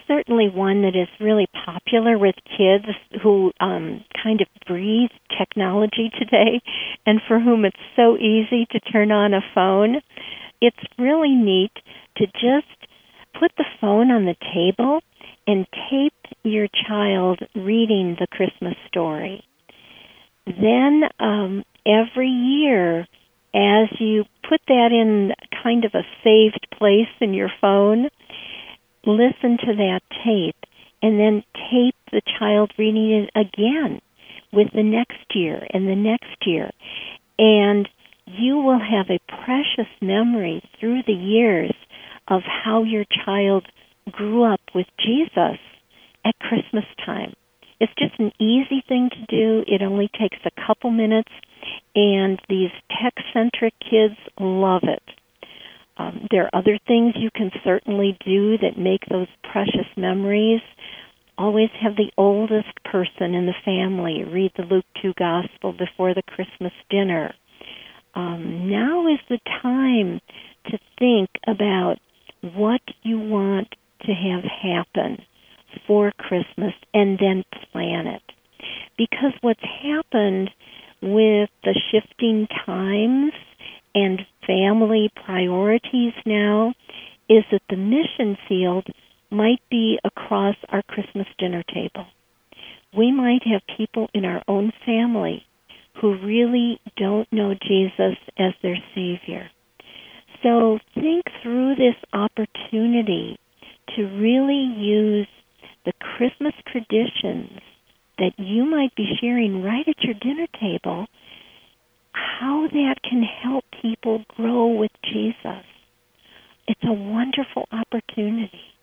Certainly, 0.09 0.50
one 0.54 0.83
that 0.83 0.95
is 0.95 1.09
really 1.21 1.47
popular 1.64 2.16
with 2.16 2.37
kids 2.56 2.87
who 3.23 3.52
um, 3.61 4.04
kind 4.23 4.40
of 4.40 4.47
breathe 4.66 5.11
technology 5.37 6.11
today 6.18 6.61
and 7.06 7.21
for 7.26 7.40
whom 7.40 7.64
it's 7.64 7.76
so 7.97 8.16
easy 8.16 8.66
to 8.71 8.80
turn 8.80 9.11
on 9.11 9.35
a 9.35 9.40
phone 9.54 10.00
it's 10.61 10.77
really 10.99 11.35
neat 11.35 11.73
to 12.17 12.27
just 12.27 12.91
put 13.39 13.53
the 13.57 13.65
phone 13.81 14.11
on 14.11 14.25
the 14.25 14.37
table 14.55 15.01
and 15.47 15.67
tape 15.91 16.15
your 16.43 16.67
child 16.89 17.41
reading 17.55 18.17
the 18.19 18.27
Christmas 18.27 18.75
story. 18.89 19.45
Then 20.47 21.03
um, 21.19 21.65
every 21.87 22.29
year, 22.29 23.01
as 23.55 23.89
you 23.99 24.25
put 24.49 24.61
that 24.69 24.91
in 24.93 25.33
kind 25.63 25.85
of 25.85 25.93
a 25.95 26.07
saved 26.23 26.67
place 26.77 27.13
in 27.21 27.35
your 27.35 27.51
phone, 27.61 28.09
listen 29.05 29.59
to 29.59 29.75
that 29.77 30.01
tape 30.25 30.57
and 31.03 31.19
then 31.19 31.43
tape 31.71 31.95
the 32.11 32.23
child 32.39 32.73
reading 32.79 33.27
it 33.27 33.31
again 33.39 34.01
with 34.53 34.69
the 34.75 34.83
next 34.83 35.35
year 35.35 35.67
and 35.73 35.89
the 35.89 35.97
next 35.97 36.47
year. 36.47 36.71
And 37.39 37.89
you 38.26 38.59
will 38.59 38.80
have 38.80 39.06
a 39.09 39.21
precious 39.45 39.90
memory 40.00 40.62
through 40.78 41.02
the 41.06 41.12
years 41.12 41.73
of 42.28 42.42
how 42.42 42.83
your 42.83 43.04
child 43.25 43.66
grew 44.11 44.45
up 44.45 44.61
with 44.75 44.87
Jesus 44.99 45.59
at 46.25 46.38
Christmas 46.40 46.85
time. 47.04 47.35
It's 47.78 47.92
just 47.99 48.18
an 48.18 48.33
easy 48.40 48.83
thing 48.88 49.11
to 49.11 49.26
do. 49.28 49.64
It 49.66 49.83
only 49.83 50.09
takes 50.18 50.38
a 50.45 50.66
couple 50.66 50.90
minutes, 50.90 51.30
and 51.95 52.40
these 52.49 52.71
tech 52.90 53.14
centric 53.33 53.75
kids 53.78 54.16
love 54.40 54.83
it. 54.85 55.02
Um, 55.99 56.26
there 56.30 56.45
are 56.45 56.59
other 56.59 56.78
things 56.87 57.14
you 57.16 57.30
can 57.35 57.50
certainly 57.64 58.18
do 58.25 58.59
that 58.59 58.78
make 58.78 59.06
those 59.09 59.28
precious 59.50 59.87
memories. 59.97 60.61
Always 61.38 61.71
have 61.80 61.97
the 61.97 62.11
oldest 62.16 62.83
person 62.85 63.35
in 63.35 63.47
the 63.47 63.54
family 63.64 64.25
read 64.25 64.52
the 64.56 64.64
Luke 64.64 64.85
2 65.00 65.12
Gospel 65.18 65.73
before 65.73 66.14
the 66.14 66.23
Christmas 66.23 66.73
dinner 66.90 67.33
um, 68.16 68.70
now 68.70 69.06
is 69.06 69.20
the 69.28 69.38
time 69.62 70.20
to 70.70 70.78
think 70.99 71.28
about 71.46 71.96
what 72.54 72.80
you 73.02 73.18
want 73.18 73.68
to 74.02 74.12
have 74.12 74.42
happen 74.42 75.18
for 75.87 76.12
Christmas 76.18 76.73
and 76.94 77.18
then 77.18 77.44
plan 77.70 78.06
it. 78.06 78.23
Because 78.96 79.32
what's 79.42 79.61
happened 79.61 80.50
with 81.02 81.50
the 81.62 81.78
shifting 81.92 82.49
times 82.64 83.32
and 83.94 84.20
family 84.46 85.11
priorities 85.25 86.14
now 86.25 86.75
is 87.28 87.44
that 87.52 87.62
the 87.68 87.76
mission 87.76 88.38
field 88.49 88.87
might 89.30 89.61
be 89.70 89.99
across 90.04 90.56
our 90.70 90.82
Christmas 90.82 91.26
dinner 91.38 91.64
table. 91.72 92.07
We 92.96 93.12
might 93.12 93.42
have 93.44 93.62
people 93.76 94.09
in 94.14 94.24
our 94.24 94.42
own 94.48 94.72
family 94.87 95.45
who 96.00 96.18
really 96.18 96.80
don't 96.96 97.30
know 97.32 97.54
Jesus 97.54 98.16
as 98.38 98.52
their 98.62 98.76
Savior. 98.94 99.50
So 100.42 100.78
think 100.94 101.24
through 101.42 101.76
this 101.76 101.96
opportunity 102.12 103.38
to 103.96 104.02
really 104.02 104.74
use 104.76 105.28
the 105.85 105.92
Christmas 106.00 106.52
traditions 106.70 107.61
that 108.18 108.32
you 108.38 108.64
might 108.64 108.94
be 108.94 109.16
sharing 109.20 109.62
right 109.62 109.87
at 109.87 110.02
your 110.02 110.14
dinner 110.14 110.46
table, 110.61 111.06
how 112.12 112.68
that 112.70 112.96
can 113.09 113.22
help 113.22 113.64
people 113.82 114.24
grow 114.37 114.66
with 114.66 114.90
Jesus. 115.04 115.64
It's 116.66 116.85
a 116.85 116.92
wonderful 116.92 117.66
opportunity. 117.70 118.76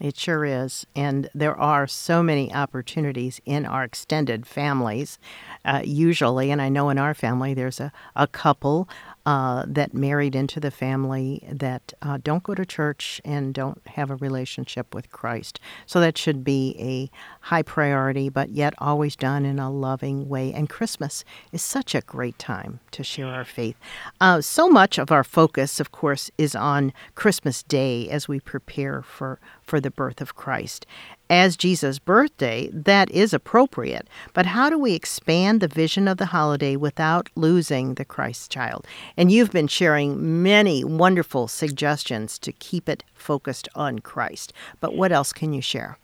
It 0.00 0.16
sure 0.16 0.44
is. 0.44 0.86
And 0.94 1.28
there 1.34 1.56
are 1.56 1.86
so 1.88 2.22
many 2.22 2.54
opportunities 2.54 3.40
in 3.44 3.66
our 3.66 3.82
extended 3.82 4.46
families, 4.46 5.18
uh, 5.64 5.82
usually. 5.84 6.50
And 6.50 6.62
I 6.62 6.68
know 6.68 6.88
in 6.88 6.98
our 6.98 7.14
family 7.14 7.52
there's 7.52 7.80
a, 7.80 7.92
a 8.14 8.28
couple 8.28 8.88
uh, 9.28 9.62
that 9.68 9.92
married 9.92 10.34
into 10.34 10.58
the 10.58 10.70
family 10.70 11.46
that 11.52 11.92
uh, 12.00 12.16
don't 12.24 12.42
go 12.44 12.54
to 12.54 12.64
church 12.64 13.20
and 13.26 13.52
don't 13.52 13.86
have 13.88 14.10
a 14.10 14.16
relationship 14.16 14.94
with 14.94 15.10
Christ. 15.10 15.60
So 15.84 16.00
that 16.00 16.16
should 16.16 16.42
be 16.42 16.74
a 16.78 17.10
high 17.48 17.60
priority, 17.60 18.30
but 18.30 18.48
yet 18.48 18.72
always 18.78 19.16
done 19.16 19.44
in 19.44 19.58
a 19.58 19.70
loving 19.70 20.30
way. 20.30 20.50
And 20.54 20.66
Christmas 20.66 21.26
is 21.52 21.60
such 21.60 21.94
a 21.94 22.00
great 22.00 22.38
time 22.38 22.80
to 22.92 23.04
share 23.04 23.26
our 23.26 23.44
faith. 23.44 23.76
Uh, 24.18 24.40
so 24.40 24.66
much 24.66 24.96
of 24.96 25.12
our 25.12 25.24
focus, 25.24 25.78
of 25.78 25.92
course, 25.92 26.30
is 26.38 26.54
on 26.54 26.94
Christmas 27.14 27.62
Day 27.62 28.08
as 28.08 28.28
we 28.28 28.40
prepare 28.40 29.02
for, 29.02 29.38
for 29.60 29.78
the 29.78 29.90
birth 29.90 30.22
of 30.22 30.36
Christ 30.36 30.86
as 31.30 31.56
Jesus' 31.56 31.98
birthday, 31.98 32.70
that 32.72 33.10
is 33.10 33.32
appropriate. 33.32 34.08
But 34.32 34.46
how 34.46 34.70
do 34.70 34.78
we 34.78 34.94
expand 34.94 35.60
the 35.60 35.68
vision 35.68 36.08
of 36.08 36.16
the 36.16 36.26
holiday 36.26 36.76
without 36.76 37.28
losing 37.34 37.94
the 37.94 38.04
Christ 38.04 38.50
child? 38.50 38.86
And 39.16 39.30
you've 39.30 39.50
been 39.50 39.68
sharing 39.68 40.42
many 40.42 40.84
wonderful 40.84 41.48
suggestions 41.48 42.38
to 42.40 42.52
keep 42.52 42.88
it 42.88 43.04
focused 43.14 43.68
on 43.74 43.98
Christ. 43.98 44.52
But 44.80 44.96
what 44.96 45.12
else 45.12 45.32
can 45.32 45.52
you 45.52 45.60
share? 45.60 45.98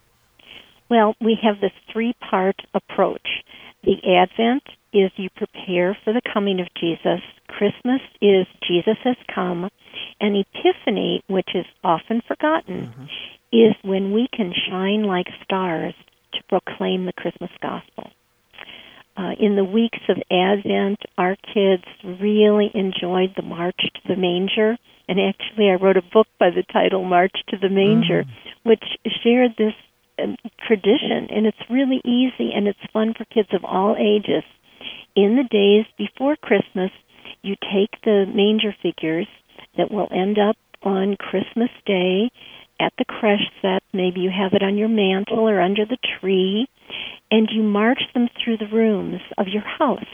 Well, 0.91 1.15
we 1.21 1.39
have 1.43 1.61
this 1.61 1.73
three 1.93 2.15
part 2.29 2.57
approach. 2.75 3.43
The 3.85 3.97
Advent 4.17 4.65
is 4.93 5.11
you 5.17 5.29
prepare 5.35 5.97
for 6.05 6.13
the 6.13 6.23
coming 6.33 6.61
of 6.61 6.69
Jesus. 6.79 7.21
Christmas 7.49 8.01
is 8.21 8.47
Jesus 8.67 8.97
has 9.05 9.17
come. 9.35 9.69
And 10.21 10.37
Epiphany, 10.37 11.23
which 11.27 11.51
is 11.55 11.67
often 11.83 12.23
forgotten, 12.27 12.87
mm-hmm 12.87 13.05
is 13.55 13.75
when 13.83 14.13
we 14.13 14.29
can 14.33 14.53
shine 14.69 15.05
like 15.05 15.27
stars 15.45 15.95
to 16.35 16.41
proclaim 16.49 17.07
the 17.07 17.13
Christmas 17.13 17.51
gospel. 17.63 18.11
Uh, 19.17 19.31
in 19.39 19.55
the 19.55 19.65
weeks 19.65 20.01
of 20.09 20.17
Advent, 20.31 20.99
our 21.17 21.37
kids 21.55 21.85
really 22.21 22.71
enjoyed 22.75 23.33
the 23.37 23.43
March 23.47 23.79
to 23.79 24.01
the 24.09 24.17
Manger. 24.17 24.77
And 25.09 25.21
actually, 25.21 25.71
I 25.71 25.75
wrote 25.75 25.97
a 25.97 26.03
book 26.03 26.27
by 26.41 26.51
the 26.51 26.65
title 26.73 27.05
March 27.05 27.37
to 27.49 27.57
the 27.57 27.69
Manger, 27.69 28.25
mm. 28.25 28.31
which 28.65 28.83
shared 29.23 29.53
this 29.57 29.75
um, 30.19 30.37
tradition. 30.67 31.29
And 31.31 31.47
it's 31.47 31.71
really 31.71 32.01
easy 32.05 32.51
and 32.55 32.67
it's 32.67 32.93
fun 32.93 33.15
for 33.17 33.25
kids 33.27 33.51
of 33.53 33.65
all 33.65 33.95
ages. 33.97 34.43
In 35.15 35.37
the 35.37 35.49
days 35.49 35.87
before 35.97 36.35
Christmas, 36.35 36.91
you 37.43 37.55
take 37.73 38.01
the 38.03 38.25
manger 38.27 38.75
figures 38.83 39.29
that 39.77 39.93
will 39.93 40.09
end 40.11 40.39
up 40.39 40.57
on 40.83 41.17
Christmas 41.17 41.71
Day 41.87 42.31
at 42.81 42.93
the 42.99 43.05
creche 43.05 43.51
set. 43.63 43.83
Maybe 43.93 44.21
you 44.21 44.31
have 44.31 44.53
it 44.53 44.63
on 44.63 44.77
your 44.77 44.89
mantle 44.89 45.49
or 45.49 45.61
under 45.61 45.85
the 45.85 45.99
tree, 46.21 46.69
and 47.31 47.49
you 47.51 47.63
march 47.63 48.03
them 48.13 48.29
through 48.43 48.59
the 48.59 48.75
rooms 48.75 49.21
of 49.39 49.49
your 49.49 49.63
house. 49.63 50.05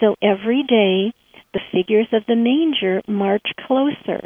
So 0.00 0.14
every 0.22 0.62
day, 0.62 1.12
the 1.52 1.60
figures 1.72 2.08
of 2.12 2.22
the 2.26 2.36
manger 2.36 3.02
march 3.08 3.46
closer. 3.66 4.24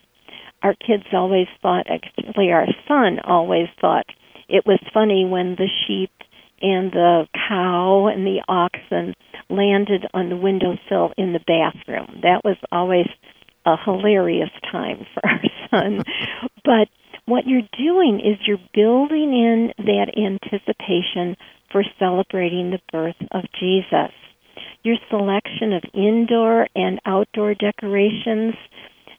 Our 0.62 0.74
kids 0.74 1.04
always 1.12 1.46
thought, 1.62 1.86
actually, 1.88 2.50
our 2.50 2.66
son 2.86 3.18
always 3.24 3.68
thought 3.80 4.06
it 4.48 4.66
was 4.66 4.80
funny 4.92 5.24
when 5.24 5.54
the 5.54 5.68
sheep 5.86 6.10
and 6.60 6.92
the 6.92 7.26
cow 7.48 8.08
and 8.08 8.26
the 8.26 8.42
oxen 8.48 9.14
landed 9.48 10.06
on 10.12 10.28
the 10.28 10.36
windowsill 10.36 11.12
in 11.16 11.32
the 11.32 11.40
bathroom. 11.46 12.20
That 12.22 12.42
was 12.44 12.56
always 12.70 13.06
a 13.64 13.76
hilarious 13.76 14.50
time 14.70 15.06
for 15.14 15.22
our 15.24 15.40
son. 15.70 16.02
but 16.64 16.88
what 17.30 17.46
you're 17.46 17.62
doing 17.78 18.20
is 18.20 18.46
you're 18.46 18.58
building 18.74 19.32
in 19.32 19.72
that 19.78 20.12
anticipation 20.18 21.36
for 21.70 21.84
celebrating 21.98 22.70
the 22.70 22.80
birth 22.90 23.16
of 23.30 23.44
Jesus. 23.58 24.12
Your 24.82 24.96
selection 25.08 25.72
of 25.72 25.82
indoor 25.94 26.66
and 26.74 27.00
outdoor 27.06 27.54
decorations 27.54 28.54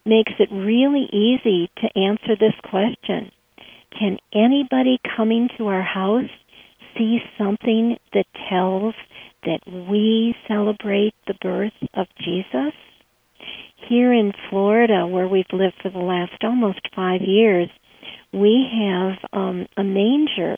makes 0.06 0.34
it 0.40 0.50
really 0.52 1.08
easy 1.14 1.72
to 1.78 2.00
answer 2.00 2.36
this 2.36 2.56
question. 2.70 3.32
Can 3.98 4.18
anybody 4.34 5.00
coming 5.16 5.50
to 5.58 5.68
our 5.68 5.84
house 5.84 6.30
see 6.98 7.20
something 7.38 7.98
that 8.14 8.26
tells 8.50 8.94
that 9.46 9.60
we 9.90 10.36
celebrate 10.48 11.14
the 11.28 11.36
birth 11.42 11.72
of 11.94 12.08
Jesus? 12.20 12.74
Here 13.88 14.14
in 14.14 14.34
Florida, 14.50 15.08
where 15.08 15.28
we've 15.28 15.46
lived 15.54 15.76
for 15.82 15.90
the 15.90 16.00
last 16.00 16.44
almost 16.44 16.82
five 16.96 17.22
years, 17.22 17.70
we 18.34 18.66
have 18.72 19.18
um, 19.34 19.68
a 19.78 19.84
manger 19.84 20.58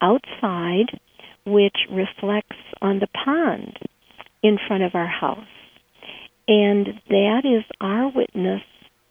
outside 0.00 0.98
which 1.46 1.76
reflects 1.90 2.56
on 2.80 2.98
the 2.98 3.08
pond 3.24 3.76
in 4.42 4.58
front 4.66 4.82
of 4.82 4.94
our 4.94 5.06
house. 5.06 5.38
And 6.48 6.86
that 7.08 7.42
is 7.44 7.64
our 7.80 8.10
witness 8.14 8.62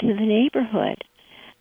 to 0.01 0.07
the 0.07 0.25
neighborhood 0.25 0.97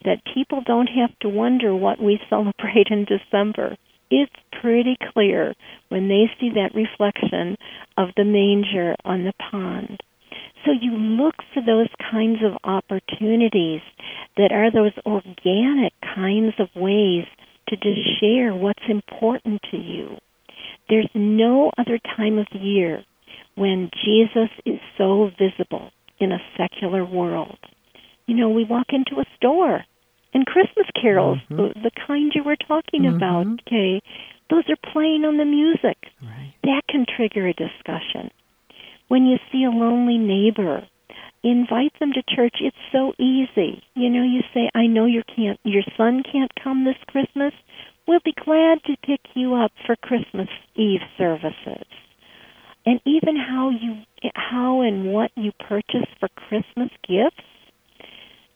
that 0.04 0.22
people 0.34 0.62
don't 0.64 0.88
have 0.88 1.16
to 1.20 1.28
wonder 1.28 1.74
what 1.74 2.00
we 2.00 2.20
celebrate 2.30 2.88
in 2.90 3.04
December. 3.04 3.76
It's 4.10 4.32
pretty 4.60 4.96
clear 5.12 5.54
when 5.88 6.08
they 6.08 6.30
see 6.40 6.50
that 6.54 6.74
reflection 6.74 7.56
of 7.96 8.08
the 8.16 8.24
manger 8.24 8.96
on 9.04 9.24
the 9.24 9.34
pond. 9.50 10.00
So 10.68 10.74
you 10.78 10.92
look 10.92 11.36
for 11.54 11.62
those 11.64 11.88
kinds 12.10 12.40
of 12.44 12.52
opportunities 12.62 13.80
that 14.36 14.52
are 14.52 14.70
those 14.70 14.92
organic 15.06 15.94
kinds 16.14 16.52
of 16.58 16.68
ways 16.76 17.24
to 17.68 17.76
just 17.76 18.20
share 18.20 18.54
what's 18.54 18.82
important 18.86 19.62
to 19.70 19.78
you. 19.78 20.18
There's 20.90 21.08
no 21.14 21.70
other 21.78 21.98
time 22.16 22.36
of 22.36 22.46
year 22.52 23.02
when 23.54 23.88
Jesus 24.04 24.50
is 24.66 24.78
so 24.98 25.30
visible 25.38 25.90
in 26.20 26.32
a 26.32 26.44
secular 26.58 27.02
world. 27.02 27.58
You 28.26 28.36
know, 28.36 28.50
we 28.50 28.64
walk 28.64 28.88
into 28.90 29.22
a 29.22 29.36
store 29.36 29.84
and 30.34 30.44
Christmas 30.44 30.86
carols, 31.00 31.38
mm-hmm. 31.50 31.56
the, 31.56 31.68
the 31.84 31.90
kind 32.06 32.30
you 32.34 32.44
were 32.44 32.56
talking 32.56 33.04
mm-hmm. 33.04 33.16
about, 33.16 33.46
okay, 33.66 34.02
those 34.50 34.64
are 34.68 34.92
playing 34.92 35.24
on 35.24 35.38
the 35.38 35.46
music. 35.46 35.96
Right. 36.22 36.52
That 36.64 36.82
can 36.90 37.06
trigger 37.16 37.48
a 37.48 37.54
discussion. 37.54 38.30
When 39.08 39.26
you 39.26 39.38
see 39.50 39.64
a 39.64 39.70
lonely 39.70 40.18
neighbor, 40.18 40.86
invite 41.42 41.92
them 41.98 42.12
to 42.12 42.22
church. 42.34 42.56
It's 42.60 42.76
so 42.92 43.12
easy. 43.18 43.82
You 43.94 44.10
know, 44.10 44.22
you 44.22 44.42
say, 44.54 44.70
"I 44.74 44.86
know 44.86 45.06
you 45.06 45.22
can't 45.34 45.58
your 45.64 45.84
son 45.96 46.22
can't 46.22 46.54
come 46.62 46.84
this 46.84 47.02
Christmas. 47.08 47.52
We'll 48.06 48.20
be 48.24 48.32
glad 48.32 48.82
to 48.84 48.96
pick 49.02 49.20
you 49.34 49.54
up 49.54 49.72
for 49.86 49.96
Christmas 49.96 50.48
Eve 50.74 51.02
services." 51.16 51.86
And 52.86 53.00
even 53.04 53.36
how 53.36 53.70
you 53.70 53.98
how 54.34 54.80
and 54.80 55.12
what 55.12 55.30
you 55.36 55.52
purchase 55.52 56.08
for 56.18 56.28
Christmas 56.28 56.90
gifts 57.06 57.44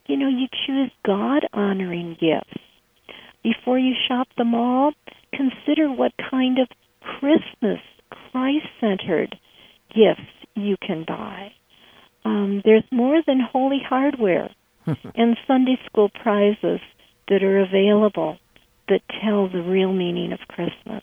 you 0.06 0.16
know, 0.16 0.28
you 0.28 0.46
choose 0.66 0.90
God 1.06 1.46
honoring 1.52 2.16
gifts. 2.20 2.62
Before 3.42 3.78
you 3.78 3.94
shop 4.08 4.28
the 4.36 4.44
mall, 4.44 4.92
consider 5.34 5.90
what 5.90 6.12
kind 6.30 6.58
of 6.58 6.68
Christmas, 7.00 7.80
Christ 8.10 8.66
centered 8.80 9.36
gifts 9.94 10.41
you 10.54 10.76
can 10.80 11.04
buy. 11.06 11.52
Um, 12.24 12.62
there's 12.64 12.84
more 12.90 13.22
than 13.26 13.40
holy 13.40 13.80
hardware 13.86 14.50
and 15.14 15.36
Sunday 15.46 15.78
school 15.86 16.08
prizes 16.08 16.80
that 17.28 17.42
are 17.42 17.60
available 17.60 18.38
that 18.88 19.00
tell 19.20 19.48
the 19.48 19.62
real 19.62 19.92
meaning 19.92 20.32
of 20.32 20.40
Christmas. 20.48 21.02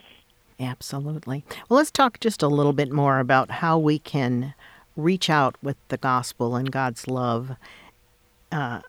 Absolutely. 0.58 1.44
Well, 1.68 1.78
let's 1.78 1.90
talk 1.90 2.20
just 2.20 2.42
a 2.42 2.48
little 2.48 2.74
bit 2.74 2.92
more 2.92 3.18
about 3.18 3.50
how 3.50 3.78
we 3.78 3.98
can 3.98 4.54
reach 4.96 5.30
out 5.30 5.56
with 5.62 5.76
the 5.88 5.96
gospel 5.96 6.56
and 6.56 6.70
God's 6.70 7.06
love 7.06 7.52
uh, 8.52 8.80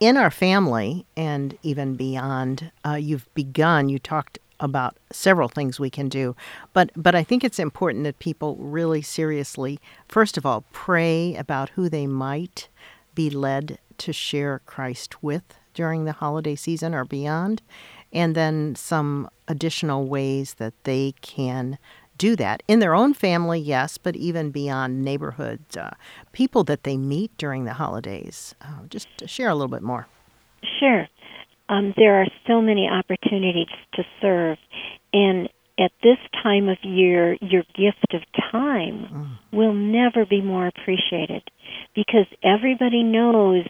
in 0.00 0.16
our 0.16 0.30
family 0.30 1.06
and 1.16 1.56
even 1.62 1.96
beyond, 1.96 2.70
uh, 2.84 2.94
you've 2.94 3.32
begun, 3.34 3.88
you 3.88 3.98
talked 3.98 4.38
about 4.60 4.96
several 5.12 5.48
things 5.48 5.78
we 5.78 5.90
can 5.90 6.08
do. 6.08 6.34
But 6.72 6.90
but 6.96 7.14
I 7.14 7.22
think 7.22 7.44
it's 7.44 7.58
important 7.58 8.04
that 8.04 8.18
people 8.18 8.56
really 8.56 9.02
seriously, 9.02 9.78
first 10.08 10.36
of 10.36 10.44
all, 10.44 10.64
pray 10.72 11.34
about 11.36 11.70
who 11.70 11.88
they 11.88 12.06
might 12.06 12.68
be 13.14 13.30
led 13.30 13.78
to 13.98 14.12
share 14.12 14.60
Christ 14.66 15.22
with 15.22 15.42
during 15.74 16.04
the 16.04 16.12
holiday 16.12 16.54
season 16.54 16.94
or 16.94 17.04
beyond, 17.04 17.62
and 18.12 18.34
then 18.34 18.74
some 18.74 19.28
additional 19.46 20.06
ways 20.06 20.54
that 20.54 20.74
they 20.84 21.14
can 21.20 21.78
do 22.16 22.34
that 22.36 22.62
in 22.66 22.80
their 22.80 22.94
own 22.94 23.14
family, 23.14 23.60
yes, 23.60 23.96
but 23.96 24.16
even 24.16 24.50
beyond 24.50 25.04
neighborhoods, 25.04 25.76
uh, 25.76 25.94
people 26.32 26.64
that 26.64 26.82
they 26.82 26.96
meet 26.96 27.30
during 27.38 27.64
the 27.64 27.74
holidays. 27.74 28.54
Uh, 28.60 28.86
just 28.90 29.08
share 29.26 29.48
a 29.48 29.54
little 29.54 29.68
bit 29.68 29.82
more. 29.82 30.08
Sure. 30.80 31.06
Um, 31.68 31.92
there 31.96 32.22
are 32.22 32.26
so 32.46 32.60
many 32.60 32.88
opportunities 32.88 33.68
to 33.94 34.02
serve, 34.20 34.58
and 35.12 35.48
at 35.78 35.92
this 36.02 36.18
time 36.42 36.68
of 36.68 36.78
year, 36.82 37.36
your 37.40 37.62
gift 37.74 38.12
of 38.12 38.22
time 38.50 39.06
mm. 39.12 39.38
will 39.52 39.74
never 39.74 40.26
be 40.26 40.40
more 40.42 40.66
appreciated 40.66 41.42
because 41.94 42.26
everybody 42.42 43.04
knows 43.04 43.64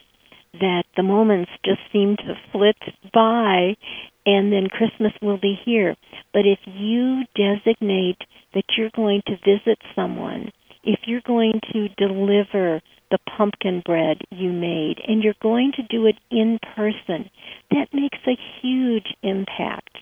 that 0.54 0.84
the 0.96 1.02
moments 1.02 1.50
just 1.64 1.80
seem 1.92 2.16
to 2.16 2.34
flit 2.50 2.76
by 3.12 3.76
and 4.24 4.52
then 4.52 4.68
Christmas 4.68 5.12
will 5.22 5.38
be 5.38 5.58
here. 5.64 5.96
But 6.32 6.42
if 6.46 6.58
you 6.66 7.22
designate 7.34 8.18
that 8.54 8.64
you're 8.76 8.90
going 8.94 9.22
to 9.26 9.36
visit 9.36 9.78
someone, 9.94 10.50
if 10.84 11.00
you're 11.06 11.22
going 11.26 11.60
to 11.72 11.88
deliver 11.96 12.80
the 13.10 13.18
pumpkin 13.36 13.82
bread 13.84 14.18
you 14.30 14.52
made 14.52 14.96
and 15.06 15.22
you're 15.22 15.34
going 15.42 15.72
to 15.76 15.82
do 15.82 16.06
it 16.06 16.16
in 16.30 16.58
person, 16.76 17.30
that 17.70 17.88
makes 17.92 18.18
a 18.26 18.38
huge 18.60 19.06
impact. 19.22 19.98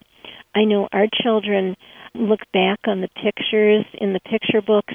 I 0.55 0.65
know 0.65 0.89
our 0.93 1.07
children 1.23 1.77
look 2.15 2.41
back 2.53 2.81
on 2.87 3.01
the 3.01 3.09
pictures 3.09 3.85
in 3.95 4.13
the 4.13 4.21
picture 4.21 4.63
books 4.63 4.95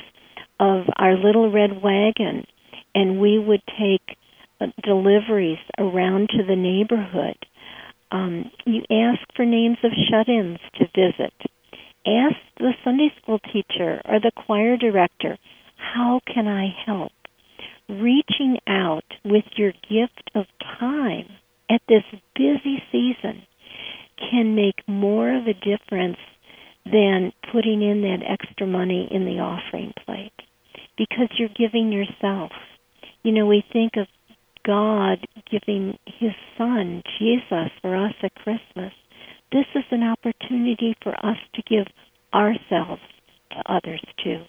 of 0.60 0.86
our 0.98 1.16
little 1.16 1.52
red 1.52 1.82
wagon, 1.82 2.46
and 2.94 3.20
we 3.20 3.40
would 3.40 3.62
take 3.80 4.18
uh, 4.60 4.68
deliveries 4.84 5.60
around 5.78 6.30
to 6.30 6.44
the 6.48 6.56
neighborhood. 6.56 7.38
Um, 8.12 8.52
you 8.66 8.82
ask 8.92 9.22
for 9.36 9.46
names 9.46 9.78
of 9.84 9.92
shut 10.10 10.28
ins 10.28 10.60
to 10.80 10.86
visit 10.96 11.34
ask 12.06 12.36
the 12.58 12.74
Sunday 12.84 13.10
school 13.22 13.40
teacher 13.40 14.02
or 14.06 14.20
the 14.20 14.32
choir 14.36 14.78
director, 14.78 15.38
how 15.76 16.20
can 16.26 16.48
I 16.48 16.74
help? 16.86 17.12
Reaching 17.92 18.58
out 18.68 19.04
with 19.26 19.44
your 19.56 19.74
gift 19.74 20.32
of 20.34 20.46
time 20.80 21.28
at 21.70 21.82
this 21.88 22.04
busy 22.36 22.82
season 22.92 23.44
can 24.18 24.56
make 24.56 24.88
more 24.88 25.36
of 25.36 25.46
a 25.48 25.54
difference 25.54 26.18
than 26.86 27.32
putting 27.52 27.82
in 27.82 28.02
that 28.02 28.26
extra 28.28 28.66
money 28.66 29.08
in 29.12 29.26
the 29.26 29.40
offering 29.40 29.94
plate 30.06 30.32
because 30.98 31.28
you're 31.38 31.50
giving 31.50 31.92
yourself. 31.92 32.52
You 33.24 33.34
know, 33.34 33.46
we 33.46 33.64
think 33.74 33.94
of 33.98 34.08
God 34.66 35.20
giving 35.50 35.98
his 36.06 36.32
son, 36.58 37.04
Jesus, 37.20 37.72
for 37.82 37.96
us 37.96 38.14
at 38.24 38.34
Christmas 38.36 38.94
this 39.52 39.66
is 39.76 39.84
an 39.92 40.04
opportunity 40.04 40.96
for 41.04 41.14
us 41.26 41.38
to 41.56 41.62
give 41.64 41.88
ourselves 42.34 43.02
to 43.52 43.58
others 43.72 44.02
too. 44.24 44.44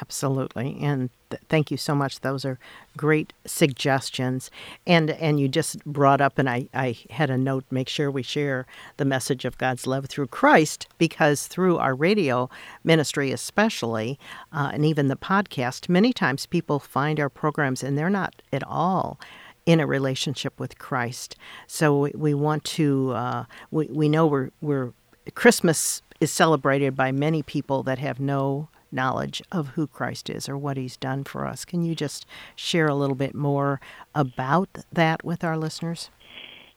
Absolutely, 0.00 0.76
and 0.80 1.08
th- 1.30 1.42
thank 1.48 1.70
you 1.70 1.76
so 1.76 1.94
much. 1.94 2.20
Those 2.20 2.44
are 2.44 2.58
great 2.96 3.32
suggestions, 3.46 4.50
and 4.86 5.10
and 5.10 5.40
you 5.40 5.48
just 5.48 5.82
brought 5.84 6.20
up, 6.20 6.38
and 6.38 6.50
I 6.50 6.68
I 6.74 6.98
had 7.10 7.30
a 7.30 7.38
note. 7.38 7.64
Make 7.70 7.88
sure 7.88 8.10
we 8.10 8.22
share 8.22 8.66
the 8.98 9.04
message 9.04 9.44
of 9.46 9.56
God's 9.58 9.86
love 9.86 10.06
through 10.06 10.26
Christ, 10.26 10.86
because 10.98 11.46
through 11.46 11.78
our 11.78 11.94
radio 11.94 12.50
ministry, 12.84 13.32
especially, 13.32 14.18
uh, 14.52 14.70
and 14.74 14.84
even 14.84 15.08
the 15.08 15.16
podcast, 15.16 15.88
many 15.88 16.12
times 16.12 16.46
people 16.46 16.78
find 16.78 17.18
our 17.18 17.30
programs 17.30 17.82
and 17.82 17.96
they're 17.96 18.10
not 18.10 18.42
at 18.52 18.62
all 18.64 19.18
in 19.64 19.80
a 19.80 19.86
relationship 19.86 20.60
with 20.60 20.78
Christ. 20.78 21.36
So 21.66 21.98
we 22.00 22.10
we 22.14 22.34
want 22.34 22.64
to, 22.64 23.12
uh, 23.12 23.44
we, 23.70 23.86
we 23.86 24.08
know 24.08 24.26
we're, 24.26 24.50
we're, 24.60 24.92
Christmas 25.34 26.02
is 26.20 26.30
celebrated 26.30 26.96
by 26.96 27.12
many 27.12 27.42
people 27.42 27.82
that 27.82 27.98
have 27.98 28.20
no 28.20 28.68
knowledge 28.96 29.40
of 29.52 29.68
who 29.68 29.86
Christ 29.86 30.28
is 30.28 30.48
or 30.48 30.58
what 30.58 30.76
he's 30.76 30.96
done 30.96 31.22
for 31.22 31.46
us. 31.46 31.64
Can 31.64 31.84
you 31.84 31.94
just 31.94 32.26
share 32.56 32.88
a 32.88 32.94
little 32.94 33.14
bit 33.14 33.34
more 33.34 33.80
about 34.14 34.68
that 34.92 35.24
with 35.24 35.44
our 35.44 35.56
listeners? 35.56 36.10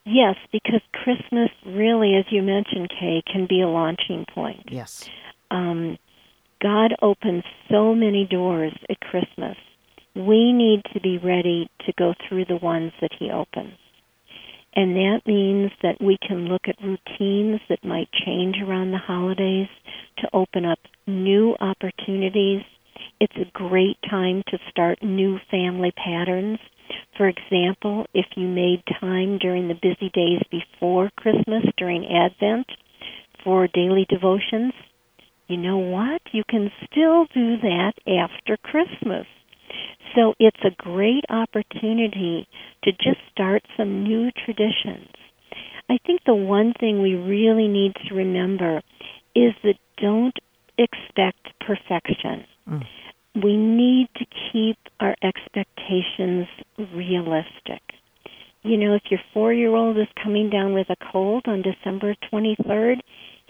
Yes, 0.05 0.35
because 0.51 0.81
Christmas 0.93 1.49
really, 1.65 2.15
as 2.15 2.25
you 2.29 2.43
mentioned, 2.43 2.89
Kay, 2.99 3.23
can 3.25 3.47
be 3.47 3.61
a 3.61 3.67
launching 3.67 4.25
point. 4.35 4.69
Yes. 4.69 5.09
Um, 5.49 5.97
God 6.61 6.93
opens 7.01 7.43
so 7.71 7.95
many 7.95 8.27
doors 8.29 8.73
at 8.89 8.99
Christmas 8.99 9.55
we 10.15 10.51
need 10.51 10.81
to 10.93 10.99
be 10.99 11.17
ready 11.17 11.69
to 11.85 11.93
go 11.97 12.13
through 12.27 12.45
the 12.45 12.57
ones 12.57 12.91
that 13.01 13.11
He 13.17 13.29
opens. 13.31 13.77
And 14.75 14.95
that 14.95 15.21
means 15.25 15.71
that 15.81 16.01
we 16.01 16.17
can 16.25 16.47
look 16.47 16.67
at 16.67 16.81
routines 16.81 17.59
that 17.69 17.83
might 17.83 18.09
change 18.25 18.57
around 18.61 18.91
the 18.91 18.97
holidays 18.97 19.67
to 20.21 20.29
open 20.33 20.65
up 20.65 20.79
new 21.07 21.55
opportunities. 21.59 22.61
It's 23.19 23.35
a 23.35 23.51
great 23.53 23.97
time 24.09 24.43
to 24.47 24.57
start 24.69 25.03
new 25.03 25.39
family 25.51 25.91
patterns. 25.91 26.59
For 27.17 27.27
example, 27.27 28.07
if 28.13 28.25
you 28.35 28.47
made 28.47 28.83
time 28.99 29.37
during 29.37 29.67
the 29.67 29.75
busy 29.75 30.09
days 30.13 30.41
before 30.49 31.11
Christmas, 31.17 31.63
during 31.77 32.05
Advent, 32.05 32.67
for 33.43 33.67
daily 33.67 34.05
devotions, 34.09 34.73
you 35.47 35.57
know 35.57 35.77
what? 35.77 36.21
You 36.31 36.43
can 36.47 36.71
still 36.85 37.25
do 37.33 37.57
that 37.57 37.93
after 38.07 38.57
Christmas. 38.57 39.25
So 40.15 40.33
it's 40.39 40.63
a 40.63 40.75
great 40.77 41.23
opportunity 41.29 42.47
to 42.83 42.91
just 42.91 43.19
start 43.31 43.63
some 43.77 44.03
new 44.03 44.29
traditions. 44.45 45.09
I 45.89 45.97
think 46.05 46.21
the 46.25 46.35
one 46.35 46.73
thing 46.79 47.01
we 47.01 47.15
really 47.15 47.67
need 47.67 47.93
to 48.07 48.15
remember 48.15 48.81
is 49.35 49.53
that 49.63 49.75
don't 50.01 50.35
expect 50.77 51.47
perfection. 51.59 52.45
Mm. 52.67 52.83
We 53.43 53.55
need 53.55 54.09
to 54.15 54.25
keep 54.51 54.77
our 54.99 55.15
expectations 55.23 56.47
realistic. 56.77 57.81
You 58.63 58.77
know, 58.77 58.95
if 58.95 59.03
your 59.09 59.19
four 59.33 59.53
year 59.53 59.73
old 59.73 59.97
is 59.97 60.07
coming 60.21 60.49
down 60.49 60.73
with 60.73 60.87
a 60.89 61.11
cold 61.11 61.43
on 61.47 61.61
December 61.61 62.15
23rd, 62.31 62.97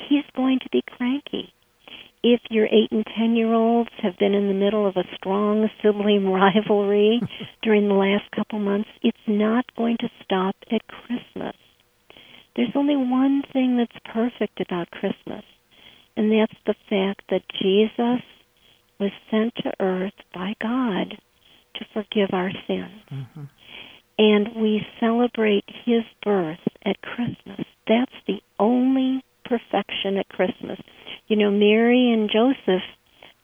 he's 0.07 0.25
going 0.35 0.59
to 0.59 0.69
be 0.71 0.83
cranky. 0.85 1.53
If 2.21 2.41
your 2.49 2.65
eight 2.65 2.91
and 2.91 3.05
ten 3.17 3.35
year 3.35 3.53
olds 3.53 3.89
have 4.03 4.17
been 4.19 4.33
in 4.33 4.47
the 4.47 4.53
middle 4.53 4.85
of 4.85 4.97
a 4.97 5.07
strong 5.15 5.69
sibling 5.81 6.29
rivalry 6.31 7.21
during 7.63 7.87
the 7.87 7.93
last 7.93 8.29
couple 8.35 8.59
months, 8.59 8.89
it's 9.01 9.17
not 9.27 9.65
going 9.77 9.97
to 10.01 10.09
stop 10.23 10.55
at 10.71 10.81
Christmas. 10.87 11.55
There's 12.55 12.75
only 12.75 12.97
one 12.97 13.43
thing 13.53 13.77
that's 13.77 14.05
perfect 14.13 14.59
about 14.59 14.91
Christmas, 14.91 15.45
and 16.15 16.31
that's 16.31 16.59
the 16.65 16.75
fact 16.89 17.23
that 17.29 17.43
Jesus 17.61 18.23
was 18.99 19.11
sent 19.31 19.55
to 19.55 19.71
earth 19.79 20.13
by 20.33 20.53
God 20.61 21.17
to 21.75 21.85
forgive 21.93 22.29
our 22.33 22.51
sins. 22.67 23.01
Mm-hmm. 23.11 23.43
And 24.17 24.49
we 24.61 24.85
celebrate 24.99 25.63
his 25.85 26.03
birth 26.23 26.59
at 26.85 27.01
Christmas. 27.01 27.65
That's 27.87 28.11
the 28.27 28.41
only 28.59 29.23
perfection 29.45 30.17
at 30.17 30.27
Christmas. 30.29 30.79
You 31.27 31.37
know, 31.37 31.51
Mary 31.51 32.11
and 32.11 32.29
Joseph, 32.29 32.83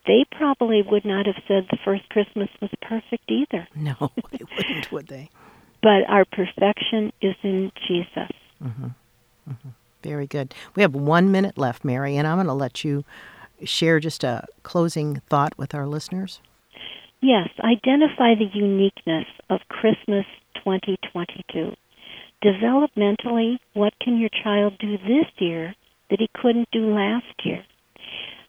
they 0.06 0.26
probably 0.38 0.82
would 0.82 1.06
not 1.06 1.26
have 1.28 1.42
said 1.48 1.68
the 1.72 1.78
first 1.86 2.08
Christmas 2.10 2.50
was 2.62 2.72
perfect 2.82 3.30
either. 3.30 3.68
No, 3.76 4.12
they 4.32 4.46
wouldn't, 4.58 4.92
would 4.92 5.08
they? 5.08 5.30
But 5.82 6.10
our 6.10 6.26
perfection 6.26 7.14
is 7.22 7.36
in 7.44 7.72
Jesus. 7.88 8.32
Mm-hmm. 8.62 8.88
Mm-hmm. 9.50 9.70
Very 10.06 10.28
good. 10.28 10.54
We 10.76 10.84
have 10.84 10.94
one 10.94 11.32
minute 11.32 11.58
left, 11.58 11.84
Mary, 11.84 12.16
and 12.16 12.28
I'm 12.28 12.38
going 12.38 12.46
to 12.46 12.54
let 12.54 12.84
you 12.84 13.04
share 13.64 14.00
just 14.00 14.24
a 14.24 14.46
closing 14.62 15.22
thought 15.28 15.58
with 15.58 15.74
our 15.74 15.88
listeners. 15.88 16.42
Yes, 17.22 17.50
identify 17.60 18.36
the 18.36 18.52
uniqueness 18.54 19.26
of 19.50 19.62
Christmas 19.68 20.26
2022. 20.58 21.74
Developmentally, 22.44 23.58
what 23.74 23.94
can 24.00 24.20
your 24.20 24.30
child 24.44 24.74
do 24.78 24.96
this 25.00 25.26
year 25.40 25.74
that 26.12 26.20
he 26.20 26.30
couldn't 26.40 26.70
do 26.72 26.94
last 26.94 27.44
year? 27.44 27.66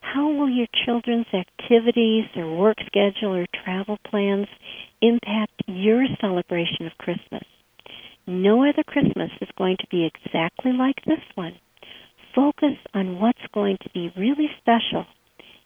How 0.00 0.28
will 0.28 0.50
your 0.50 0.66
children's 0.84 1.32
activities, 1.32 2.26
their 2.34 2.50
work 2.50 2.76
schedule, 2.84 3.34
or 3.34 3.46
travel 3.64 3.96
plans 4.04 4.48
impact 5.00 5.62
your 5.66 6.04
celebration 6.20 6.84
of 6.84 6.98
Christmas? 6.98 7.44
No 8.26 8.64
other 8.68 8.82
Christmas 8.84 9.30
is 9.40 9.48
going 9.56 9.76
to 9.78 9.86
be 9.88 10.04
exactly 10.04 10.72
like 10.72 10.96
this 11.06 11.22
one. 11.36 11.54
Focus 12.34 12.76
on 12.92 13.20
what's 13.20 13.38
going 13.54 13.78
to 13.82 13.90
be 13.90 14.12
really 14.16 14.48
special, 14.58 15.06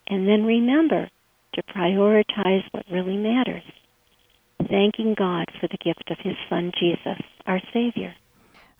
and 0.06 0.28
then 0.28 0.44
remember 0.44 1.10
to 1.54 1.62
prioritize 1.62 2.62
what 2.72 2.84
really 2.92 3.16
matters. 3.16 3.62
Thanking 4.68 5.14
God 5.18 5.46
for 5.58 5.68
the 5.68 5.78
gift 5.82 6.10
of 6.10 6.18
His 6.22 6.36
Son 6.48 6.70
Jesus, 6.78 7.18
our 7.46 7.60
Savior. 7.72 8.14